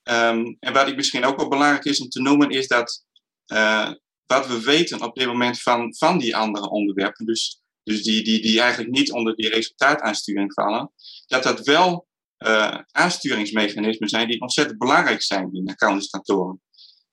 Um, 0.04 0.58
en 0.60 0.74
wat 0.74 0.88
ik 0.88 0.96
misschien 0.96 1.26
ook 1.26 1.38
wel 1.38 1.48
belangrijk 1.48 1.86
is 1.86 2.02
om 2.02 2.10
te 2.10 2.22
noemen, 2.22 2.50
is 2.50 2.68
dat 2.68 3.06
uh, 3.48 3.92
wat 4.28 4.48
we 4.48 4.62
weten 4.62 5.02
op 5.02 5.16
dit 5.16 5.28
moment 5.28 5.62
van, 5.62 5.96
van 5.96 6.18
die 6.18 6.36
andere 6.36 6.70
onderwerpen, 6.70 7.26
dus, 7.26 7.62
dus 7.84 8.04
die, 8.04 8.24
die, 8.24 8.42
die 8.42 8.62
eigenlijk 8.62 8.92
niet 8.92 9.12
onder 9.12 9.36
die 9.36 9.50
resultaataansturing 9.50 10.54
vallen, 10.54 10.92
dat 11.28 11.44
dat 11.44 11.66
wel 11.66 12.08
uh, 12.38 12.78
aansturingsmechanismen 12.92 14.10
zijn 14.10 14.28
die 14.28 14.42
ontzettend 14.42 14.78
belangrijk 14.78 15.22
zijn 15.22 15.50
in 15.54 15.70
accountantskantoren. 15.70 16.62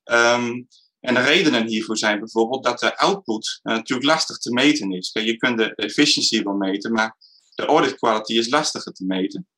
Um, 0.05 0.69
en 1.01 1.15
de 1.15 1.21
redenen 1.21 1.67
hiervoor 1.67 1.97
zijn 1.97 2.19
bijvoorbeeld 2.19 2.65
dat 2.65 2.79
de 2.79 2.99
output 2.99 3.61
uh, 3.63 3.75
natuurlijk 3.75 4.09
lastig 4.09 4.39
te 4.39 4.53
meten 4.53 4.93
is. 4.93 5.11
Je 5.13 5.37
kunt 5.37 5.59
de 5.59 5.75
efficiency 5.75 6.43
wel 6.43 6.55
meten, 6.55 6.93
maar 6.93 7.17
de 7.55 7.65
audit 7.65 7.95
quality 7.95 8.33
is 8.39 8.49
lastiger 8.49 8.93
te 8.93 9.05
meten. 9.05 9.49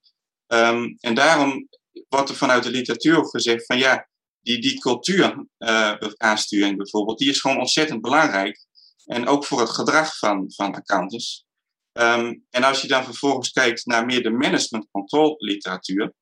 Um, 0.46 0.96
en 1.00 1.14
daarom 1.14 1.68
wordt 2.08 2.28
er 2.28 2.36
vanuit 2.36 2.62
de 2.62 2.70
literatuur 2.70 3.24
gezegd 3.24 3.66
van 3.66 3.78
ja, 3.78 4.08
die, 4.46 4.58
die 4.58 4.80
cultuuraansturing 4.80 6.70
uh, 6.70 6.76
bijvoorbeeld, 6.76 7.18
die 7.18 7.30
is 7.30 7.40
gewoon 7.40 7.58
ontzettend 7.58 8.00
belangrijk. 8.00 8.64
En 9.04 9.26
ook 9.26 9.44
voor 9.44 9.60
het 9.60 9.70
gedrag 9.70 10.18
van, 10.18 10.52
van 10.54 10.74
accountants. 10.74 11.44
Um, 11.92 12.44
en 12.50 12.64
als 12.64 12.80
je 12.80 12.88
dan 12.88 13.04
vervolgens 13.04 13.50
kijkt 13.50 13.86
naar 13.86 14.04
meer 14.04 14.22
de 14.22 14.30
management 14.30 14.90
control 14.90 15.34
literatuur, 15.38 16.14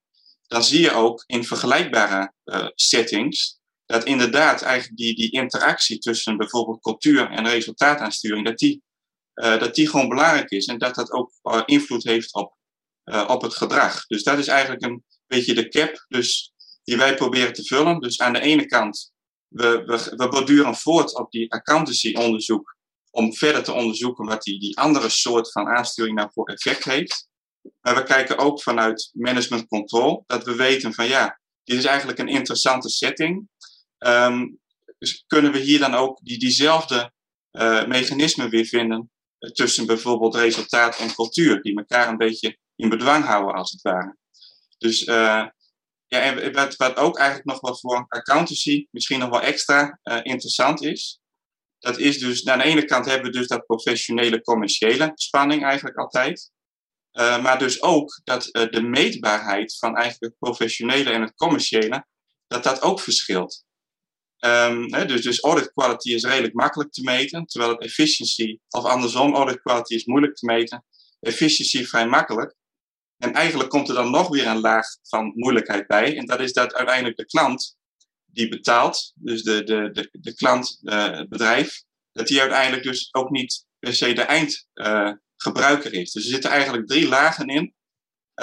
dan 0.46 0.64
zie 0.64 0.80
je 0.80 0.92
ook 0.92 1.24
in 1.26 1.44
vergelijkbare 1.44 2.32
uh, 2.44 2.66
settings 2.74 3.58
dat 3.86 4.04
inderdaad 4.04 4.62
eigenlijk 4.62 4.96
die, 4.96 5.14
die 5.14 5.30
interactie 5.30 5.98
tussen 5.98 6.36
bijvoorbeeld 6.36 6.80
cultuur 6.80 7.30
en 7.30 7.48
resultaataansturing, 7.48 8.44
dat 8.46 8.58
die, 8.58 8.82
uh, 9.34 9.58
dat 9.58 9.74
die 9.74 9.88
gewoon 9.88 10.08
belangrijk 10.08 10.50
is 10.50 10.66
en 10.66 10.78
dat 10.78 10.94
dat 10.94 11.12
ook 11.12 11.32
invloed 11.66 12.04
heeft 12.04 12.34
op 12.34 12.56
op 13.26 13.42
het 13.42 13.54
gedrag. 13.54 14.06
Dus 14.06 14.22
dat 14.22 14.38
is 14.38 14.46
eigenlijk 14.46 14.82
een 14.84 15.04
beetje 15.26 15.54
de 15.54 15.68
cap 15.68 16.04
dus, 16.08 16.52
die 16.84 16.96
wij 16.96 17.14
proberen 17.14 17.52
te 17.52 17.64
vullen. 17.64 18.00
Dus 18.00 18.20
aan 18.20 18.32
de 18.32 18.40
ene 18.40 18.66
kant, 18.66 19.12
we, 19.48 19.82
we, 19.86 20.12
we 20.16 20.28
borduren 20.28 20.74
voort 20.74 21.18
op 21.18 21.30
die 21.30 21.52
accountancy-onderzoek 21.52 22.76
om 23.10 23.34
verder 23.34 23.62
te 23.62 23.72
onderzoeken 23.72 24.24
wat 24.26 24.42
die, 24.42 24.60
die 24.60 24.78
andere 24.78 25.08
soort 25.08 25.52
van 25.52 25.66
aansturing 25.66 26.16
nou 26.16 26.30
voor 26.32 26.48
effect 26.48 26.84
heeft. 26.84 27.28
Maar 27.80 27.94
we 27.94 28.02
kijken 28.02 28.38
ook 28.38 28.62
vanuit 28.62 29.10
management 29.12 29.66
control, 29.68 30.24
dat 30.26 30.44
we 30.44 30.54
weten 30.54 30.94
van 30.94 31.06
ja, 31.06 31.40
dit 31.64 31.78
is 31.78 31.84
eigenlijk 31.84 32.18
een 32.18 32.28
interessante 32.28 32.88
setting. 32.88 33.48
Um, 33.98 34.60
dus 34.98 35.24
kunnen 35.26 35.52
we 35.52 35.58
hier 35.58 35.78
dan 35.78 35.94
ook 35.94 36.18
die, 36.22 36.38
diezelfde 36.38 37.12
uh, 37.52 37.86
mechanismen 37.86 38.50
weer 38.50 38.64
vinden 38.64 39.10
tussen 39.52 39.86
bijvoorbeeld 39.86 40.34
resultaat 40.34 40.98
en 40.98 41.14
cultuur, 41.14 41.62
die 41.62 41.76
elkaar 41.76 42.08
een 42.08 42.16
beetje 42.16 42.58
in 42.76 42.88
bedwang 42.88 43.24
houden, 43.24 43.54
als 43.54 43.70
het 43.70 43.82
ware. 43.82 44.16
Dus 44.78 45.06
uh, 45.06 45.46
ja, 46.14 46.20
en 46.20 46.52
wat, 46.52 46.76
wat 46.76 46.96
ook 46.96 47.18
eigenlijk 47.18 47.48
nog 47.48 47.60
wel 47.60 47.76
voor 47.76 48.06
accountancy 48.08 48.86
misschien 48.90 49.18
nog 49.18 49.30
wel 49.30 49.42
extra 49.42 49.98
uh, 50.04 50.18
interessant 50.22 50.82
is, 50.82 51.20
dat 51.78 51.98
is 51.98 52.18
dus, 52.18 52.46
aan 52.46 52.58
de 52.58 52.64
ene 52.64 52.84
kant 52.84 53.06
hebben 53.06 53.32
we 53.32 53.38
dus 53.38 53.46
dat 53.46 53.66
professionele 53.66 54.40
commerciële 54.40 55.12
spanning 55.14 55.64
eigenlijk 55.64 55.96
altijd. 55.96 56.50
Uh, 57.12 57.42
maar 57.42 57.58
dus 57.58 57.82
ook 57.82 58.20
dat 58.24 58.48
de 58.70 58.82
meetbaarheid 58.82 59.76
van 59.78 59.96
eigenlijk 59.96 60.32
het 60.32 60.38
professionele 60.38 61.10
en 61.10 61.20
het 61.20 61.34
commerciële, 61.34 62.06
dat 62.46 62.62
dat 62.62 62.82
ook 62.82 63.00
verschilt. 63.00 63.64
Um, 64.38 64.94
hè, 64.94 65.06
dus, 65.06 65.22
dus 65.22 65.42
audit 65.42 65.72
quality 65.72 66.12
is 66.12 66.24
redelijk 66.24 66.54
makkelijk 66.54 66.92
te 66.92 67.02
meten, 67.02 67.46
terwijl 67.46 67.78
efficiency, 67.78 68.58
of 68.68 68.84
andersom, 68.84 69.34
audit 69.34 69.60
quality 69.60 69.94
is 69.94 70.04
moeilijk 70.04 70.34
te 70.34 70.46
meten, 70.46 70.84
efficiency 71.20 71.84
vrij 71.84 72.06
makkelijk. 72.06 72.54
En 73.24 73.32
eigenlijk 73.32 73.70
komt 73.70 73.88
er 73.88 73.94
dan 73.94 74.10
nog 74.10 74.28
weer 74.28 74.46
een 74.46 74.60
laag 74.60 74.86
van 75.02 75.32
moeilijkheid 75.34 75.86
bij. 75.86 76.16
En 76.16 76.26
dat 76.26 76.40
is 76.40 76.52
dat 76.52 76.74
uiteindelijk 76.74 77.16
de 77.16 77.26
klant 77.26 77.76
die 78.26 78.48
betaalt, 78.48 79.12
dus 79.14 79.42
de, 79.42 79.64
de, 79.64 79.90
de, 79.92 80.08
de 80.12 80.34
klant, 80.34 80.78
uh, 80.82 81.10
het 81.10 81.28
bedrijf, 81.28 81.82
dat 82.12 82.26
die 82.26 82.40
uiteindelijk 82.40 82.82
dus 82.82 83.08
ook 83.12 83.30
niet 83.30 83.66
per 83.78 83.94
se 83.94 84.12
de 84.12 84.22
eindgebruiker 84.22 85.94
uh, 85.94 86.00
is. 86.00 86.12
Dus 86.12 86.24
er 86.24 86.30
zitten 86.30 86.50
eigenlijk 86.50 86.86
drie 86.86 87.08
lagen 87.08 87.46
in. 87.46 87.74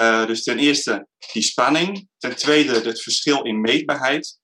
Uh, 0.00 0.26
dus 0.26 0.42
ten 0.42 0.58
eerste 0.58 1.06
die 1.32 1.42
spanning. 1.42 2.08
Ten 2.18 2.36
tweede 2.36 2.80
het 2.80 3.02
verschil 3.02 3.42
in 3.42 3.60
meetbaarheid 3.60 4.38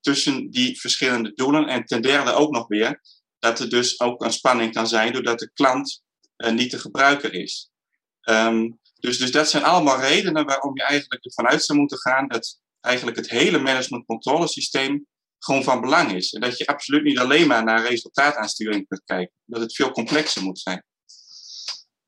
tussen 0.00 0.50
die 0.50 0.80
verschillende 0.80 1.32
doelen. 1.34 1.66
En 1.68 1.84
ten 1.84 2.02
derde 2.02 2.32
ook 2.32 2.50
nog 2.50 2.66
weer 2.68 3.00
dat 3.38 3.60
er 3.60 3.68
dus 3.68 4.00
ook 4.00 4.24
een 4.24 4.32
spanning 4.32 4.72
kan 4.72 4.88
zijn 4.88 5.12
doordat 5.12 5.38
de 5.38 5.52
klant 5.52 6.02
niet 6.36 6.70
de 6.70 6.78
gebruiker 6.78 7.32
is. 7.32 7.70
Um, 8.28 8.80
dus, 9.02 9.18
dus 9.18 9.30
dat 9.30 9.50
zijn 9.50 9.64
allemaal 9.64 10.00
redenen 10.00 10.44
waarom 10.44 10.76
je 10.76 10.82
eigenlijk 10.82 11.24
ervan 11.24 11.46
uit 11.46 11.64
zou 11.64 11.78
moeten 11.78 11.98
gaan 11.98 12.28
dat 12.28 12.60
eigenlijk 12.80 13.16
het 13.16 13.30
hele 13.30 13.58
managementcontrolesysteem 13.58 15.06
gewoon 15.38 15.62
van 15.62 15.80
belang 15.80 16.12
is. 16.12 16.32
En 16.32 16.40
dat 16.40 16.58
je 16.58 16.66
absoluut 16.66 17.02
niet 17.02 17.18
alleen 17.18 17.46
maar 17.46 17.64
naar 17.64 17.86
resultaataansturing 17.86 18.88
kunt 18.88 19.02
kijken. 19.04 19.34
Dat 19.44 19.60
het 19.60 19.74
veel 19.74 19.90
complexer 19.90 20.42
moet 20.42 20.58
zijn. 20.58 20.84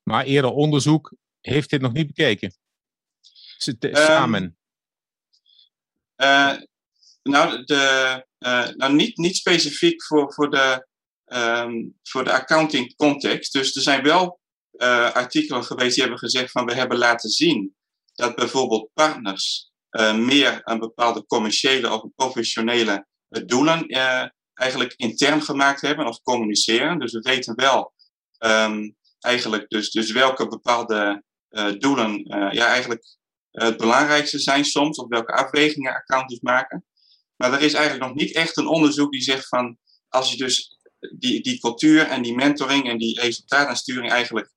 Maar 0.03 0.25
eerder 0.25 0.51
onderzoek 0.51 1.15
heeft 1.41 1.71
dit 1.71 1.81
nog 1.81 1.93
niet 1.93 2.07
bekeken? 2.07 2.55
Samen? 3.93 4.43
Um, 4.43 4.57
uh, 6.17 6.57
nou, 7.23 7.65
de, 7.65 8.25
uh, 8.39 8.69
nou 8.69 8.95
niet, 8.95 9.17
niet 9.17 9.37
specifiek 9.37 10.05
voor, 10.05 10.33
voor, 10.33 10.51
de, 10.51 10.87
um, 11.25 11.99
voor 12.03 12.25
de 12.25 12.33
accounting 12.33 12.97
context. 12.97 13.53
Dus 13.53 13.77
er 13.77 13.83
zijn 13.83 14.03
wel 14.03 14.43
uh, 14.77 15.13
artikelen 15.13 15.65
geweest 15.65 15.95
die 15.95 16.03
hebben 16.03 16.19
gezegd 16.19 16.51
van 16.51 16.65
we 16.65 16.75
hebben 16.75 16.99
laten 16.99 17.31
zien 17.31 17.75
dat 18.15 18.35
bijvoorbeeld 18.35 18.91
partners 18.95 19.71
uh, 19.91 20.17
meer 20.17 20.61
een 20.65 20.79
bepaalde 20.79 21.27
commerciële 21.27 21.93
of 21.93 22.11
professionele 22.15 23.07
uh, 23.29 23.43
doelen 23.47 23.87
eigenlijk 24.55 24.93
intern 24.97 25.43
gemaakt 25.43 25.81
hebben 25.81 26.07
of 26.07 26.21
communiceren. 26.23 26.99
Dus 26.99 27.13
we 27.13 27.21
weten 27.21 27.55
wel 27.55 27.93
um, 28.39 28.97
eigenlijk 29.21 29.69
dus, 29.69 29.91
dus 29.91 30.13
welke 30.13 30.49
bepaalde 30.49 31.23
doelen 31.79 32.25
ja, 32.51 32.67
eigenlijk 32.67 33.05
het 33.51 33.77
belangrijkste 33.77 34.39
zijn 34.39 34.65
soms, 34.65 34.99
of 34.99 35.09
welke 35.09 35.33
afwegingen 35.33 35.95
accountants 35.95 36.41
maken. 36.41 36.85
Maar 37.37 37.53
er 37.53 37.61
is 37.61 37.75
eigenlijk 37.75 38.07
nog 38.07 38.15
niet 38.15 38.35
echt 38.35 38.57
een 38.57 38.67
onderzoek 38.67 39.13
die 39.13 39.23
zegt 39.23 39.49
van 39.49 39.79
als 40.09 40.31
je 40.31 40.37
dus 40.37 40.79
die, 41.19 41.43
die 41.43 41.61
cultuur 41.61 42.07
en 42.07 42.23
die 42.23 42.35
mentoring 42.35 42.89
en 42.89 42.99
die 42.99 43.21
resultaataansturing 43.21 44.11
eigenlijk, 44.11 44.53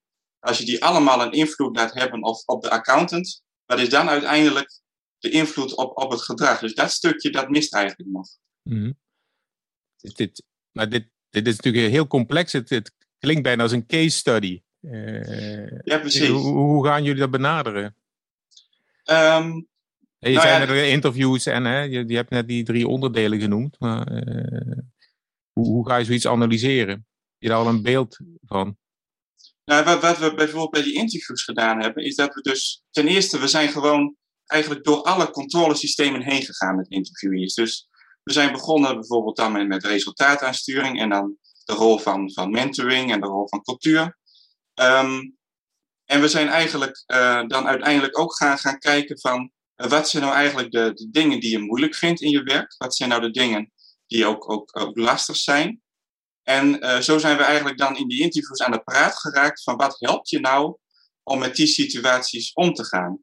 als 0.48 0.58
je 0.58 0.66
die 0.66 0.84
allemaal 0.84 1.22
een 1.22 1.32
invloed 1.32 1.76
laat 1.76 1.94
hebben 1.94 2.24
op, 2.24 2.44
op 2.46 2.62
de 2.62 2.70
accountant, 2.70 3.44
wat 3.66 3.80
is 3.80 3.90
dan 3.90 4.10
uiteindelijk 4.10 4.82
de 5.18 5.30
invloed 5.30 5.76
op, 5.76 5.98
op 5.98 6.12
het 6.12 6.22
gedrag? 6.22 6.60
Dus 6.60 6.74
dat 6.74 6.92
stukje, 6.92 7.30
dat 7.30 7.50
mist 7.50 7.74
eigenlijk 7.74 8.10
nog. 8.10 8.28
Mm 8.64 8.98
dit, 10.02 10.44
maar 10.72 10.90
dit, 10.90 11.10
dit 11.30 11.48
is 11.48 11.56
natuurlijk 11.56 11.92
heel 11.92 12.08
complex. 12.08 12.52
Het, 12.52 12.70
het 12.70 12.94
klinkt 13.20 13.44
bijna 13.44 13.64
als 13.64 13.72
een 13.72 13.86
case 13.86 14.18
study. 14.18 14.62
Uh, 14.82 15.80
ja, 15.84 16.00
precies. 16.00 16.28
Hoe, 16.28 16.54
hoe, 16.54 16.86
gaan 16.86 17.04
jullie 17.04 17.20
dat 17.20 17.32
benaderen? 17.32 17.96
Um, 19.06 19.68
je 20.20 20.30
nou 20.30 20.48
zei 20.48 20.62
ja, 20.64 20.68
er 20.68 20.88
interviews 20.88 21.46
en 21.46 21.66
hè, 21.66 21.82
je, 21.82 22.08
je, 22.08 22.16
hebt 22.16 22.30
net 22.30 22.48
die 22.48 22.64
drie 22.64 22.88
onderdelen 22.88 23.40
genoemd. 23.40 23.80
Maar 23.80 24.12
uh, 24.12 24.78
hoe, 25.52 25.66
hoe, 25.66 25.88
ga 25.88 25.98
je 25.98 26.06
zoiets 26.06 26.28
analyseren? 26.28 26.94
Heb 26.94 27.38
je 27.38 27.48
daar 27.48 27.58
al 27.58 27.68
een 27.68 27.82
beeld 27.82 28.18
van? 28.46 28.78
Nou, 29.68 29.84
wat, 29.84 30.02
wat, 30.02 30.18
we 30.18 30.34
bijvoorbeeld 30.34 30.72
bij 30.72 30.84
die 30.84 30.94
interviews 30.94 31.44
gedaan 31.44 31.82
hebben, 31.82 32.04
is 32.04 32.16
dat 32.16 32.34
we 32.34 32.42
dus 32.42 32.84
ten 32.92 33.08
eerste, 33.08 33.40
we 33.40 33.48
zijn 33.48 33.70
gewoon 33.70 34.16
eigenlijk 34.46 34.84
door 34.84 35.02
alle 35.02 35.30
controlesystemen 35.30 36.22
heen 36.22 36.42
gegaan 36.42 36.76
met 36.76 36.90
interviewees. 36.90 37.54
Dus 37.54 37.88
we 38.24 38.34
zijn 38.34 38.52
begonnen 38.52 38.94
bijvoorbeeld 38.94 39.36
dan 39.36 39.52
met, 39.52 39.68
met 39.68 39.86
resultaataansturing 39.86 41.00
en 41.00 41.10
dan 41.10 41.38
de 41.66 41.74
rol 41.74 41.98
van, 41.98 42.32
van 42.34 42.52
mentoring 42.52 43.12
en 43.12 43.22
de 43.22 43.28
rol 43.28 43.48
van 43.48 43.62
cultuur. 43.62 44.18
Um, 44.82 45.38
en 46.06 46.22
we 46.22 46.28
zijn 46.28 46.48
eigenlijk 46.48 47.04
uh, 47.08 47.44
dan 47.48 47.68
uiteindelijk 47.68 48.20
ook 48.20 48.36
gaan, 48.36 48.58
gaan 48.58 48.80
kijken 48.80 49.20
van 49.20 49.52
uh, 49.76 49.88
wat 49.88 50.10
zijn 50.10 50.24
nou 50.24 50.36
eigenlijk 50.36 50.72
de, 50.72 50.94
de, 50.94 51.10
dingen 51.10 51.40
die 51.40 51.52
je 51.52 51.60
moeilijk 51.60 51.96
vindt 51.96 52.22
in 52.22 52.30
je 52.30 52.44
werk? 52.44 52.76
Wat 52.78 52.96
zijn 52.96 53.10
nou 53.10 53.22
de 53.22 53.32
dingen 53.32 53.72
die 54.08 54.26
ook, 54.26 54.52
ook, 54.52 54.80
ook 54.80 54.98
lastig 54.98 55.36
zijn? 55.36 55.82
En 56.48 56.86
uh, 56.86 56.98
zo 56.98 57.18
zijn 57.18 57.38
we 57.38 57.44
eigenlijk 57.44 57.78
dan 57.78 57.98
in 57.98 58.08
die 58.08 58.22
interviews 58.22 58.62
aan 58.62 58.72
de 58.72 58.84
praat 58.84 59.18
geraakt 59.18 59.64
van 59.64 59.76
wat 59.76 59.96
helpt 60.00 60.30
je 60.30 60.40
nou 60.40 60.78
om 61.24 61.40
met 61.40 61.56
die 61.56 61.68
situaties 61.68 62.54
om 62.54 62.74
te 62.74 62.86
gaan? 62.86 63.20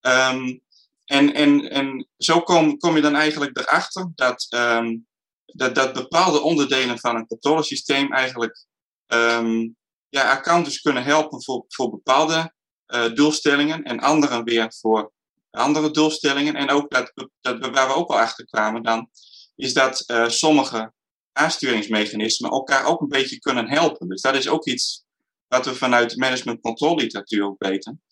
Um, 0.00 0.62
en, 1.04 1.34
en, 1.34 1.70
en 1.70 2.08
zo 2.16 2.40
kom, 2.40 2.78
kom 2.78 2.96
je 2.96 3.02
dan 3.02 3.14
eigenlijk 3.14 3.58
erachter 3.58 4.12
dat, 4.14 4.46
um, 4.50 5.06
dat, 5.44 5.74
dat 5.74 5.92
bepaalde 5.92 6.40
onderdelen 6.40 6.98
van 6.98 7.16
een 7.16 7.26
controlesysteem 7.26 8.12
eigenlijk 8.12 8.66
um, 9.06 9.76
ja, 10.08 10.30
accountants 10.30 10.80
kunnen 10.80 11.04
helpen 11.04 11.42
voor, 11.42 11.64
voor 11.68 11.90
bepaalde 11.90 12.52
uh, 12.86 13.14
doelstellingen 13.14 13.82
en 13.82 14.00
anderen 14.00 14.44
weer 14.44 14.74
voor 14.80 15.12
andere 15.50 15.90
doelstellingen. 15.90 16.54
En 16.54 16.70
ook 16.70 16.90
dat, 16.90 17.12
dat, 17.40 17.66
waar 17.66 17.86
we 17.86 17.94
ook 17.94 18.10
al 18.10 18.18
achter 18.18 18.44
kwamen 18.44 18.82
dan, 18.82 19.10
is 19.54 19.74
dat 19.74 20.04
uh, 20.06 20.28
sommige 20.28 20.96
aansturingsmechanismen 21.38 22.50
elkaar 22.50 22.84
ook 22.84 23.00
een 23.00 23.08
beetje 23.08 23.38
kunnen 23.38 23.68
helpen. 23.68 24.08
Dus 24.08 24.20
dat 24.20 24.34
is 24.34 24.48
ook 24.48 24.66
iets 24.66 25.04
wat 25.48 25.66
we 25.66 25.74
vanuit 25.74 26.16
management 26.16 26.60
control 26.60 26.96
literatuur 26.96 27.44
ook 27.44 27.62
weten. 27.64 28.02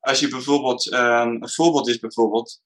Als 0.00 0.20
je 0.20 0.28
bijvoorbeeld, 0.28 0.92
um, 0.92 1.42
een 1.42 1.50
voorbeeld 1.50 1.88
is 1.88 1.98
bijvoorbeeld, 1.98 2.60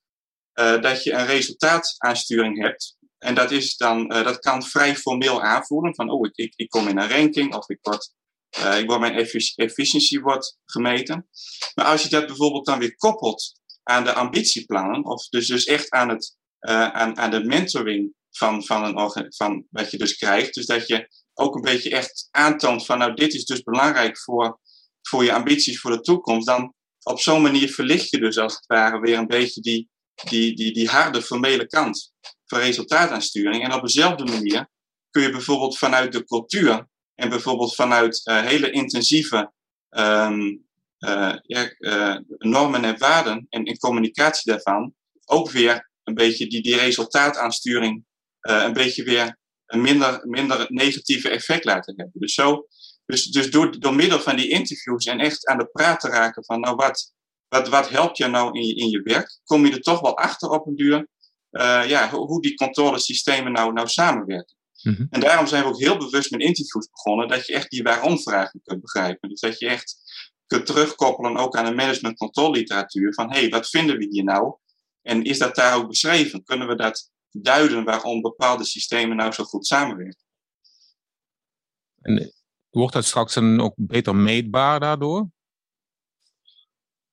uh, 0.55 0.81
dat 0.81 1.03
je 1.03 1.13
een 1.13 1.27
resultaataansturing 1.27 2.63
hebt. 2.63 2.97
En 3.19 3.35
dat, 3.35 3.51
is 3.51 3.77
dan, 3.77 4.13
uh, 4.13 4.25
dat 4.25 4.39
kan 4.39 4.63
vrij 4.63 4.97
formeel 4.97 5.43
aanvoelen 5.43 5.95
van, 5.95 6.11
oh, 6.11 6.29
ik, 6.33 6.53
ik, 6.57 6.69
kom 6.69 6.89
in 6.89 6.99
een 6.99 7.09
ranking 7.09 7.55
of 7.55 7.69
ik 7.69 7.79
word, 7.81 8.15
uh, 8.59 8.79
ik 8.79 8.87
word 8.87 9.01
mijn 9.01 9.27
efficiëntie 9.55 10.21
wordt 10.21 10.59
gemeten. 10.65 11.29
Maar 11.75 11.87
als 11.87 12.03
je 12.03 12.09
dat 12.09 12.27
bijvoorbeeld 12.27 12.67
dan 12.67 12.79
weer 12.79 12.97
koppelt 12.97 13.61
aan 13.83 14.05
de 14.05 14.13
ambitieplannen, 14.13 15.05
of 15.05 15.29
dus, 15.29 15.47
dus 15.47 15.65
echt 15.65 15.91
aan, 15.91 16.09
het, 16.09 16.37
aan, 16.59 17.19
aan 17.19 17.31
de 17.31 17.45
mentoring 17.45 18.15
van, 18.39 18.65
van, 18.65 18.85
een, 18.85 19.27
van 19.29 19.67
wat 19.71 19.91
je 19.91 19.99
dus 19.99 20.17
krijgt, 20.17 20.55
dus 20.55 20.67
dat 20.67 20.87
je 20.87 21.09
ook 21.35 21.55
een 21.55 21.63
beetje 21.63 21.91
echt 21.91 22.29
aantoont 22.31 22.87
van, 22.87 22.99
nou, 22.99 23.15
dit 23.15 23.35
is 23.35 23.45
dus 23.45 23.63
belangrijk 23.63 24.19
voor, 24.19 24.61
voor 25.03 25.25
je 25.25 25.33
ambities 25.33 25.81
voor 25.81 25.91
de 25.91 26.01
toekomst, 26.01 26.47
dan 26.47 26.75
op 27.03 27.21
zo'n 27.21 27.43
manier 27.43 27.69
verlicht 27.71 28.11
je 28.11 28.19
dus 28.19 28.39
als 28.39 28.55
het 28.55 28.67
ware 28.67 29.01
weer 29.01 29.19
een 29.19 29.27
beetje 29.27 29.61
die, 29.61 29.89
die, 30.15 30.55
die, 30.55 30.73
die 30.73 30.89
harde 30.89 31.23
formele 31.23 31.67
kant 31.67 32.13
van 32.45 32.59
resultaataansturing. 32.59 33.65
En 33.65 33.73
op 33.73 33.83
dezelfde 33.83 34.25
manier 34.25 34.69
kun 35.11 35.23
je 35.23 35.31
bijvoorbeeld 35.31 35.79
vanuit 35.79 36.13
de 36.13 36.25
cultuur 36.25 36.89
en 37.15 37.29
bijvoorbeeld 37.29 37.75
vanuit 37.75 38.21
uh, 38.25 38.41
hele 38.41 38.71
intensieve 38.71 39.53
um, 39.91 40.67
uh, 40.99 41.37
ja, 41.43 41.75
uh, 41.79 42.17
normen 42.39 42.85
en 42.85 42.99
waarden 42.99 43.47
en, 43.49 43.65
en, 43.65 43.79
communicatie 43.79 44.53
daarvan 44.53 44.95
ook 45.25 45.51
weer 45.51 45.91
een 46.03 46.15
beetje 46.15 46.47
die, 46.47 46.63
die 46.63 46.77
resultaataansturing 46.77 48.05
een 48.41 48.73
beetje 48.73 49.05
weer 49.05 49.39
een 49.67 49.81
minder, 49.81 50.21
minder 50.23 50.67
negatieve 50.69 51.29
effect 51.29 51.65
laten 51.65 51.95
hebben. 51.97 52.21
Dus, 52.21 52.35
zo, 52.35 52.67
dus, 53.07 53.25
dus 53.25 53.51
door, 53.51 53.81
door 53.81 53.95
middel 53.95 54.21
van 54.21 54.37
die 54.37 54.49
interviews 54.49 55.05
en 55.05 55.19
echt 55.19 55.47
aan 55.47 55.59
de 55.59 55.67
praat 55.67 56.01
te 56.01 56.09
raken 56.09 56.45
van 56.45 56.61
nou 56.61 56.77
wat, 56.77 57.13
wat, 57.49 57.69
wat 57.69 57.89
helpt 57.89 58.17
je 58.17 58.27
nou 58.27 58.59
in 58.59 58.67
je, 58.67 58.75
in 58.75 58.89
je 58.89 59.03
werk? 59.03 59.41
Kom 59.45 59.67
je 59.67 59.73
er 59.73 59.81
toch 59.81 60.01
wel 60.01 60.17
achter 60.17 60.49
op 60.49 60.67
een 60.67 60.77
duur 60.77 61.07
uh, 61.51 61.89
ja, 61.89 62.11
hoe 62.11 62.43
die 62.43 62.55
controlesystemen 62.55 63.53
nou, 63.53 63.73
nou 63.73 63.89
samenwerken. 63.89 64.57
Mm-hmm. 64.83 65.07
En 65.11 65.21
daarom 65.21 65.47
zijn 65.47 65.63
we 65.63 65.69
ook 65.69 65.79
heel 65.79 65.97
bewust 65.97 66.31
met 66.31 66.41
interviews 66.41 66.89
begonnen, 66.91 67.29
dat 67.29 67.47
je 67.47 67.53
echt 67.53 67.71
die 67.71 67.83
waarom-vragen 67.83 68.61
kunt 68.65 68.81
begrijpen. 68.81 69.29
Dus 69.29 69.41
dat 69.41 69.59
je 69.59 69.69
echt 69.69 69.97
kunt 70.47 70.67
terugkoppelen 70.67 71.37
ook 71.37 71.57
aan 71.57 71.65
de 71.65 71.75
management 71.75 72.19
control 72.19 72.51
literatuur 72.51 73.15
van 73.15 73.33
hé, 73.33 73.39
hey, 73.39 73.49
wat 73.49 73.69
vinden 73.69 73.99
we 73.99 74.07
hier 74.11 74.25
nou? 74.25 74.57
En 75.03 75.23
is 75.23 75.39
dat 75.39 75.55
daar 75.55 75.77
ook 75.77 75.89
beschreven? 75.89 76.45
Kunnen 76.45 76.69
we 76.69 76.77
dat 76.77 77.11
duiden 77.31 77.85
waarom 77.85 78.21
bepaalde 78.21 78.65
systemen 78.65 79.17
nou 79.17 79.33
zo 79.33 79.45
goed 79.45 79.67
samenwerken? 79.67 80.25
En 82.01 82.33
wordt 82.71 82.95
dat 82.95 83.05
straks 83.05 83.35
dan 83.35 83.61
ook 83.61 83.75
beter 83.77 84.17
meetbaar 84.17 84.81
daardoor? 84.81 85.31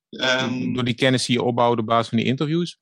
Um, 0.10 0.74
Door 0.74 0.84
die 0.84 0.94
kennis 0.94 1.26
die 1.26 1.36
je 1.36 1.44
opbouwt 1.44 1.80
op 1.80 1.86
basis 1.86 2.08
van 2.08 2.18
die 2.18 2.28
interviews? 2.28 2.80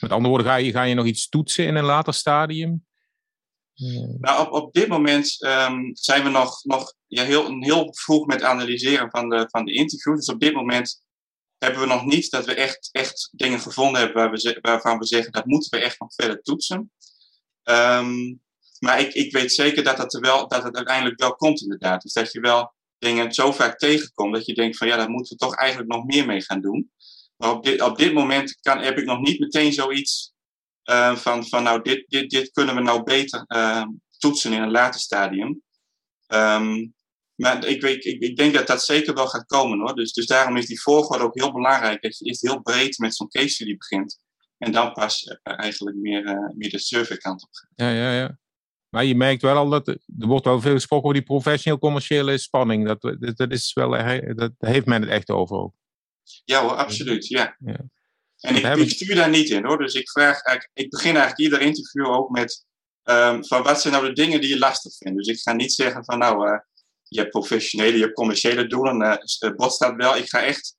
Met 0.00 0.10
andere 0.10 0.28
woorden, 0.28 0.46
ga 0.46 0.56
je, 0.56 0.70
ga 0.70 0.82
je 0.82 0.94
nog 0.94 1.06
iets 1.06 1.28
toetsen 1.28 1.66
in 1.66 1.74
een 1.74 1.84
later 1.84 2.14
stadium? 2.14 2.86
Nou, 4.18 4.46
op, 4.46 4.52
op 4.52 4.72
dit 4.72 4.88
moment 4.88 5.44
um, 5.44 5.90
zijn 5.96 6.22
we 6.22 6.28
nog, 6.28 6.64
nog 6.64 6.94
ja, 7.06 7.24
heel, 7.24 7.60
heel 7.60 7.94
vroeg 7.94 8.26
met 8.26 8.42
analyseren 8.42 9.10
van 9.10 9.28
de, 9.28 9.46
van 9.50 9.64
de 9.64 9.72
interviews. 9.72 10.26
Dus 10.26 10.34
op 10.34 10.40
dit 10.40 10.54
moment 10.54 11.02
hebben 11.58 11.80
we 11.80 11.86
nog 11.86 12.04
niet 12.04 12.30
dat 12.30 12.44
we 12.44 12.54
echt, 12.54 12.88
echt 12.92 13.28
dingen 13.32 13.60
gevonden 13.60 14.00
hebben 14.00 14.16
waar 14.16 14.30
we, 14.30 14.58
waarvan 14.60 14.98
we 14.98 15.06
zeggen 15.06 15.32
dat 15.32 15.46
moeten 15.46 15.78
we 15.78 15.84
echt 15.84 16.00
nog 16.00 16.14
verder 16.14 16.42
toetsen. 16.42 16.92
Um, 17.64 18.40
maar 18.78 19.00
ik, 19.00 19.12
ik 19.12 19.32
weet 19.32 19.52
zeker 19.52 19.84
dat, 19.84 19.96
dat, 19.96 20.14
er 20.14 20.20
wel, 20.20 20.48
dat 20.48 20.62
het 20.62 20.76
uiteindelijk 20.76 21.20
wel 21.20 21.34
komt 21.34 21.60
inderdaad. 21.60 22.02
Dus 22.02 22.12
dat 22.12 22.32
je 22.32 22.40
wel 22.40 22.72
dingen 22.98 23.32
zo 23.32 23.52
vaak 23.52 23.78
tegenkomt 23.78 24.34
dat 24.34 24.46
je 24.46 24.54
denkt 24.54 24.76
van 24.76 24.86
ja, 24.86 24.96
daar 24.96 25.10
moeten 25.10 25.36
we 25.36 25.44
toch 25.44 25.56
eigenlijk 25.56 25.92
nog 25.92 26.04
meer 26.04 26.26
mee 26.26 26.42
gaan 26.42 26.60
doen. 26.60 26.92
Maar 27.36 27.50
op 27.50 27.64
dit, 27.64 27.82
op 27.82 27.98
dit 27.98 28.12
moment 28.12 28.58
kan, 28.60 28.78
heb 28.78 28.98
ik 28.98 29.04
nog 29.04 29.20
niet 29.20 29.38
meteen 29.38 29.72
zoiets 29.72 30.32
uh, 30.84 31.16
van, 31.16 31.46
van 31.46 31.62
nou, 31.62 31.82
dit, 31.82 32.04
dit, 32.08 32.30
dit 32.30 32.50
kunnen 32.50 32.74
we 32.74 32.80
nou 32.80 33.02
beter 33.02 33.44
uh, 33.48 33.84
toetsen 34.18 34.52
in 34.52 34.62
een 34.62 34.70
later 34.70 35.00
stadium. 35.00 35.62
Um, 36.26 36.94
maar 37.38 37.66
ik, 37.66 37.82
ik, 37.82 38.04
ik, 38.04 38.36
denk 38.36 38.54
dat 38.54 38.66
dat 38.66 38.84
zeker 38.84 39.14
wel 39.14 39.26
gaat 39.26 39.46
komen 39.46 39.78
hoor. 39.78 39.94
Dus, 39.94 40.12
dus 40.12 40.26
daarom 40.26 40.56
is 40.56 40.66
die 40.66 40.80
volgorde 40.80 41.24
ook 41.24 41.38
heel 41.38 41.52
belangrijk. 41.52 42.02
Dat 42.02 42.18
je 42.18 42.24
eerst 42.24 42.42
heel 42.42 42.60
breed 42.60 42.98
met 42.98 43.14
zo'n 43.14 43.28
case 43.28 43.48
study 43.48 43.76
begint. 43.76 44.18
En 44.58 44.72
dan 44.72 44.92
pas 44.92 45.24
uh, 45.24 45.58
eigenlijk 45.58 45.96
meer, 45.96 46.52
meer 46.56 46.70
de 46.70 47.00
op 47.00 47.48
gaat. 47.50 47.66
Ja, 47.74 47.90
ja, 47.90 48.12
ja. 48.12 48.38
Maar 48.88 49.04
je 49.04 49.14
merkt 49.14 49.42
wel 49.42 49.56
al 49.56 49.68
dat 49.68 49.88
er 49.88 49.98
wordt 50.06 50.44
wel 50.44 50.60
veel 50.60 50.72
gesproken 50.72 51.04
over 51.04 51.18
die 51.18 51.26
professioneel-commerciële 51.26 52.38
spanning. 52.38 52.86
Dat, 52.86 53.00
dat, 53.00 53.36
dat, 53.36 53.52
is 53.52 53.72
wel, 53.72 53.90
dat 54.34 54.52
heeft 54.58 54.86
men 54.86 55.00
het 55.00 55.10
echt 55.10 55.30
over 55.30 55.56
ook. 55.56 55.74
Ja 56.44 56.62
hoor, 56.62 56.74
absoluut. 56.74 57.26
Ja. 57.26 57.56
ja. 57.58 57.88
En 58.40 58.56
ik, 58.56 58.76
ik, 58.76 58.90
stuur 58.90 59.14
daar 59.14 59.28
niet 59.28 59.50
in 59.50 59.64
hoor. 59.64 59.78
Dus 59.78 59.94
ik 59.94 60.10
vraag 60.10 60.40
ik 60.72 60.90
begin 60.90 61.16
eigenlijk 61.16 61.38
ieder 61.38 61.60
interview 61.60 62.06
ook 62.06 62.30
met 62.30 62.66
um, 63.04 63.44
van 63.44 63.62
wat 63.62 63.80
zijn 63.80 63.94
nou 63.94 64.06
de 64.06 64.12
dingen 64.12 64.40
die 64.40 64.50
je 64.50 64.58
lastig 64.58 64.96
vindt. 64.96 65.18
Dus 65.18 65.26
ik 65.26 65.40
ga 65.40 65.52
niet 65.52 65.72
zeggen 65.72 66.04
van 66.04 66.18
nou, 66.18 66.48
uh, 66.48 66.58
je 67.08 67.18
hebt 67.18 67.30
professionele, 67.30 67.96
je 67.96 68.02
hebt 68.02 68.14
commerciële 68.14 68.66
doelen. 68.66 69.02
Uh, 69.02 69.14
het 69.38 69.56
bot 69.56 69.72
staat 69.72 69.96
wel. 69.96 70.16
Ik 70.16 70.28
ga 70.28 70.42
echt 70.42 70.76